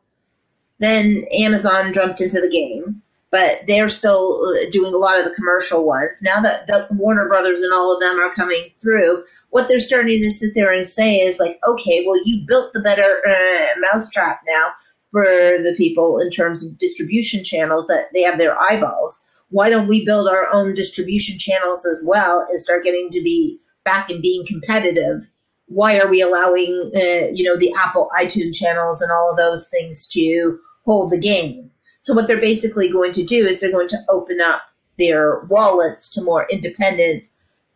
[0.79, 3.03] Then Amazon jumped into the game
[3.35, 6.23] but they're still uh, doing a lot of the commercial ones.
[6.23, 10.23] Now that the Warner Brothers and all of them are coming through, what they're starting
[10.23, 14.39] to sit there and say is like, okay, well, you built the better uh, mousetrap
[14.47, 14.69] now
[15.11, 19.21] for the people in terms of distribution channels that they have their eyeballs.
[19.51, 23.59] Why don't we build our own distribution channels as well and start getting to be
[23.85, 25.29] back and being competitive?
[25.67, 29.69] Why are we allowing, uh, you know, the Apple iTunes channels and all of those
[29.71, 31.73] things to hold the game?
[32.05, 34.61] So what they're basically going to do is they're going to open up
[34.99, 37.25] their wallets to more independent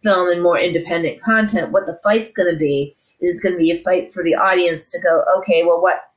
[0.03, 1.73] film and more independent content.
[1.73, 4.91] What the fight's going to be is going to be a fight for the audience
[4.91, 6.13] to go, okay, well, what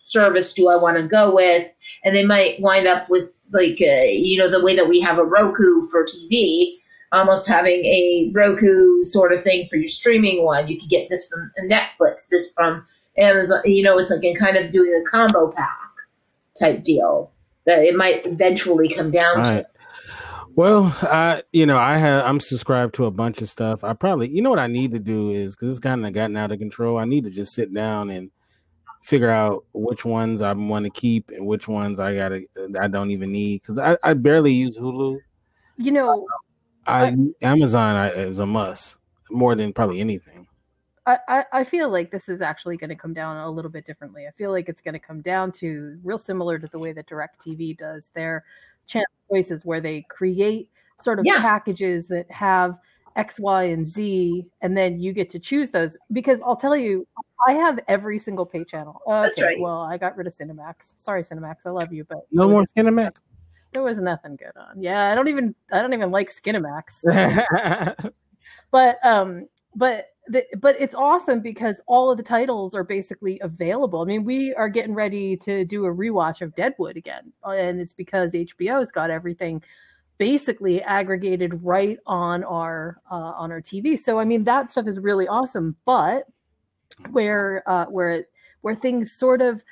[0.00, 1.70] service do I want to go with?
[2.02, 5.18] And they might wind up with like, uh, you know, the way that we have
[5.18, 6.78] a Roku for TV,
[7.12, 10.66] almost having a Roku sort of thing for your streaming one.
[10.66, 12.84] You could get this from Netflix, this from
[13.18, 13.62] Amazon.
[13.64, 15.78] You know, it's like a kind of doing a combo pack
[16.58, 17.30] type deal
[17.66, 19.62] that it might eventually come down right.
[19.62, 19.66] to.
[20.54, 23.84] Well, I you know I have I'm subscribed to a bunch of stuff.
[23.84, 26.36] I probably you know what I need to do is because it's kind of gotten
[26.36, 26.98] out of control.
[26.98, 28.30] I need to just sit down and
[29.02, 32.42] figure out which ones I want to keep and which ones I gotta
[32.78, 35.18] I don't even need because I, I barely use Hulu.
[35.78, 36.26] You know,
[36.86, 38.98] I, I Amazon is a must
[39.30, 40.46] more than probably anything.
[41.06, 44.26] I, I feel like this is actually going to come down a little bit differently.
[44.28, 47.08] I feel like it's going to come down to real similar to the way that
[47.08, 48.44] DirecTV does their
[48.86, 50.68] channel choices, where they create
[51.00, 51.40] sort of yeah.
[51.40, 52.78] packages that have
[53.16, 55.98] X, Y, and Z, and then you get to choose those.
[56.12, 57.06] Because I'll tell you,
[57.48, 59.02] I have every single pay channel.
[59.06, 59.60] Okay, That's right.
[59.60, 60.94] Well, I got rid of Cinemax.
[60.96, 61.66] Sorry, Cinemax.
[61.66, 63.16] I love you, but no more Cinemax.
[63.72, 64.80] There was nothing good on.
[64.80, 66.82] Yeah, I don't even I don't even like Skinemax.
[66.90, 68.10] So.
[68.70, 74.02] but um, but the, but it's awesome because all of the titles are basically available.
[74.02, 77.92] I mean, we are getting ready to do a rewatch of Deadwood again, and it's
[77.92, 79.62] because HBO's got everything
[80.18, 83.98] basically aggregated right on our uh, on our TV.
[83.98, 85.76] So I mean, that stuff is really awesome.
[85.84, 86.28] But
[87.10, 88.26] where uh, where
[88.60, 89.64] where things sort of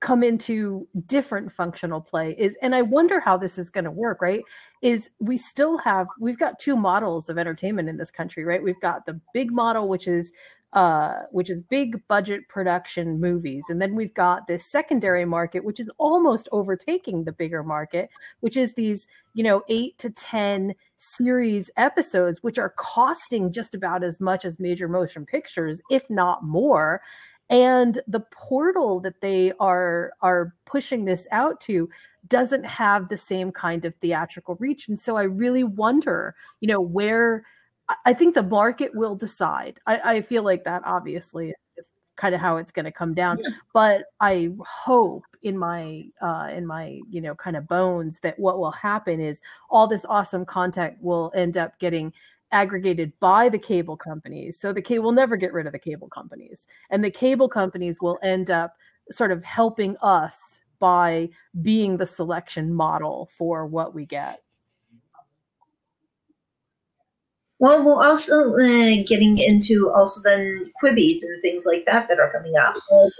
[0.00, 4.20] come into different functional play is and i wonder how this is going to work
[4.20, 4.42] right
[4.82, 8.80] is we still have we've got two models of entertainment in this country right we've
[8.80, 10.32] got the big model which is
[10.72, 13.64] uh, which is big budget production movies.
[13.70, 18.58] And then we've got this secondary market, which is almost overtaking the bigger market, which
[18.58, 24.20] is these, you know, eight to 10 series episodes, which are costing just about as
[24.20, 27.00] much as major motion pictures, if not more
[27.50, 31.88] and the portal that they are are pushing this out to
[32.28, 34.88] doesn't have the same kind of theatrical reach.
[34.88, 37.44] And so i really wonder you know where
[38.04, 39.78] i think the market will decide.
[39.86, 43.38] I, I feel like that obviously is kind of how it's going to come down.
[43.38, 43.50] Yeah.
[43.72, 48.58] but i hope in my uh in my you know kind of bones that what
[48.58, 49.40] will happen is
[49.70, 52.12] all this awesome content will end up getting
[52.52, 54.58] aggregated by the cable companies.
[54.58, 56.66] So the cable will never get rid of the cable companies.
[56.90, 58.76] And the cable companies will end up
[59.10, 61.28] sort of helping us by
[61.62, 64.42] being the selection model for what we get.
[67.58, 72.30] Well, we're also uh, getting into also then Quibis and things like that that are
[72.30, 72.76] coming up,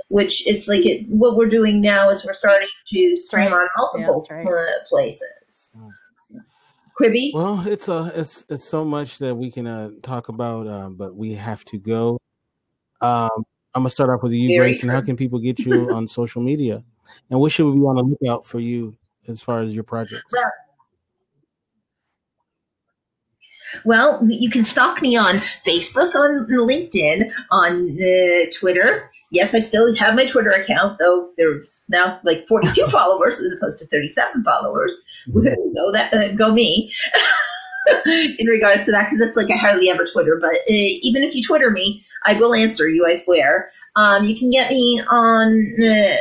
[0.09, 4.27] which it's like it, what we're doing now is we're starting to stream on multiple
[4.29, 4.69] yeah, right.
[4.69, 5.79] uh, places.
[7.01, 7.33] Quibi.
[7.35, 11.15] Well, it's a it's it's so much that we can uh, talk about, um, but
[11.15, 12.19] we have to go.
[13.01, 13.45] Um,
[13.75, 16.43] I'm gonna start off with you, Very And How can people get you on social
[16.43, 16.83] media,
[17.31, 18.97] and what should we be on the lookout for you
[19.29, 20.25] as far as your projects?
[20.33, 20.53] Well,
[23.85, 25.37] Well, you can stalk me on
[25.67, 29.11] Facebook, on LinkedIn, on uh, Twitter.
[29.31, 33.79] Yes, I still have my Twitter account, though there's now like 42 followers as opposed
[33.81, 35.03] to 37 followers.
[35.29, 35.75] Mm-hmm.
[35.75, 36.93] Go that, uh, go me.
[38.07, 41.37] In regards to that, because it's like I hardly ever Twitter, but uh, even if
[41.37, 43.07] you Twitter me, I will answer you.
[43.07, 43.71] I swear.
[43.95, 46.17] Um, you can get me on uh,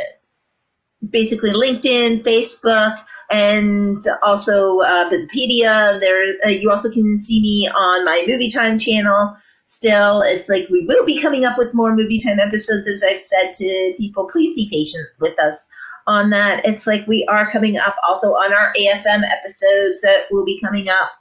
[1.10, 2.96] basically LinkedIn, Facebook,
[3.32, 6.00] and also uh, Wikipedia.
[6.00, 9.36] There, uh, you also can see me on my Movie Time channel.
[9.66, 13.20] Still, it's like we will be coming up with more Movie Time episodes, as I've
[13.20, 14.28] said to people.
[14.32, 15.68] Please be patient with us
[16.08, 16.64] on that.
[16.66, 20.88] It's like we are coming up also on our AFM episodes that will be coming
[20.88, 21.12] up.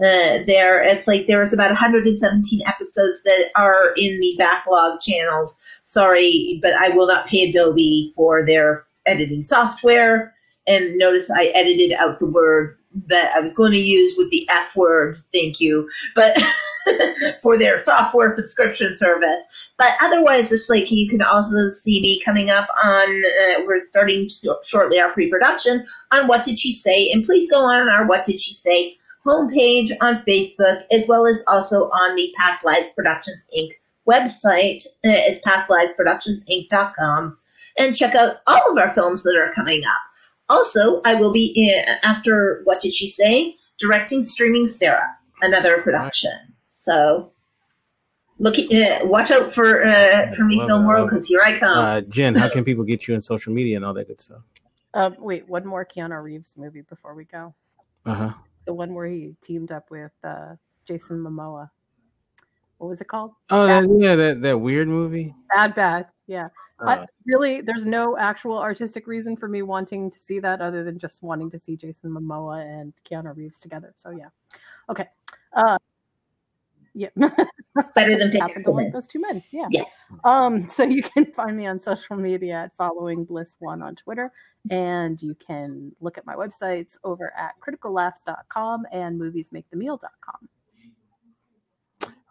[0.00, 5.56] Uh, there, it's like there's about 117 episodes that are in the backlog channels.
[5.84, 10.34] Sorry, but I will not pay Adobe for their editing software.
[10.66, 12.76] And notice I edited out the word
[13.06, 15.16] that I was going to use with the F word.
[15.32, 15.88] Thank you.
[16.14, 16.36] But
[17.42, 19.42] for their software subscription service.
[19.78, 24.28] But otherwise, it's like you can also see me coming up on, uh, we're starting
[24.62, 27.10] shortly our pre production on What Did She Say?
[27.12, 31.42] And please go on our What Did She Say homepage on Facebook, as well as
[31.48, 33.70] also on the Past Lives Productions Inc.
[34.08, 34.84] website.
[35.04, 37.38] Uh, it's pastlivesproductionsinc.com.
[37.76, 40.00] And check out all of our films that are coming up.
[40.48, 43.56] Also, I will be in, after What Did She Say?
[43.80, 46.53] Directing Streaming Sarah, another production.
[46.84, 47.32] So
[48.38, 51.78] look, uh, watch out for uh, for me, Love Film World, because here I come.
[51.78, 54.42] Uh, Jen, how can people get you on social media and all that good stuff?
[54.92, 57.54] Um, wait, one more Keanu Reeves movie before we go.
[58.04, 58.32] Uh huh.
[58.66, 61.70] The one where he teamed up with uh, Jason Momoa.
[62.76, 63.32] What was it called?
[63.50, 65.34] Oh, that, yeah, that that weird movie.
[65.54, 66.08] Bad Bad.
[66.26, 66.48] Yeah.
[66.80, 70.84] Uh, I, really, there's no actual artistic reason for me wanting to see that other
[70.84, 73.94] than just wanting to see Jason Momoa and Keanu Reeves together.
[73.96, 74.28] So yeah.
[74.90, 75.06] Okay.
[75.54, 75.78] Uh,
[76.94, 77.08] yeah.
[77.16, 79.42] Better than Just happened to like those two men.
[79.50, 79.66] Yeah.
[79.70, 80.02] Yes.
[80.22, 84.30] Um, so you can find me on social media at following bliss one on Twitter,
[84.70, 90.48] and you can look at my websites over at criticallaughs.com and moviesmakethemeal.com.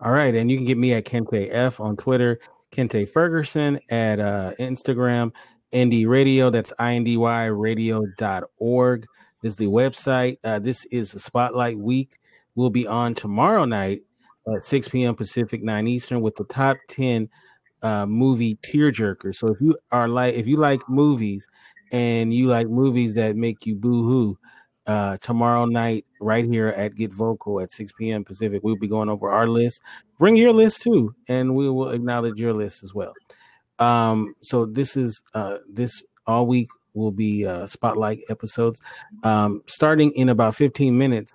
[0.02, 2.40] All right, and you can get me at Kente F on Twitter,
[2.72, 5.32] Kente Ferguson at uh, Instagram,
[5.74, 6.50] Indie Radio.
[6.50, 9.08] That's indy radio.org
[9.44, 10.38] is the website.
[10.44, 12.18] Uh, this is the Spotlight Week.
[12.56, 14.04] We'll be on tomorrow night
[14.54, 15.16] at 6 p.m.
[15.16, 17.30] Pacific, 9 Eastern, with the top 10
[17.82, 19.36] uh, movie tearjerkers.
[19.36, 21.48] So if you are like, if you like movies
[21.92, 24.38] and you like movies that make you boo hoo,
[24.86, 28.24] uh, tomorrow night right here at Get Vocal at 6 p.m.
[28.24, 28.62] Pacific.
[28.64, 29.82] We'll be going over our list.
[30.20, 33.14] Bring your list too, and we will acknowledge your list as well.
[33.80, 38.82] Um, so this is uh, this all week will be uh, spotlight episodes.
[39.24, 41.32] Um, starting in about 15 minutes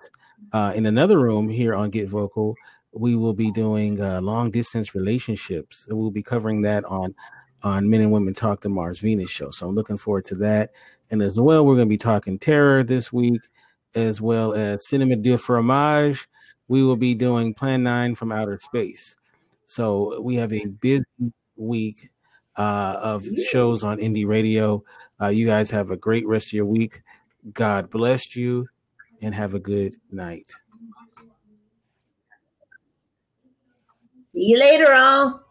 [0.53, 2.55] uh, in another room here on Get Vocal,
[2.93, 5.87] we will be doing uh, long distance relationships.
[5.89, 7.15] We'll be covering that on
[7.61, 9.51] on Men and Women Talk the Mars Venus show.
[9.51, 10.71] So I'm looking forward to that.
[11.11, 13.41] And as well, we're going to be talking terror this week,
[13.95, 16.27] as well as Cinema de Fromage.
[16.67, 19.17] We will be doing Plan 9 from Outer Space.
[19.65, 21.03] So we have a busy
[21.57, 22.11] week
[22.55, 24.83] uh, of shows on Indie Radio.
[25.21, 27.01] Uh, you guys have a great rest of your week.
[27.53, 28.67] God bless you
[29.21, 30.51] and have a good night.
[34.39, 35.48] See you later, all.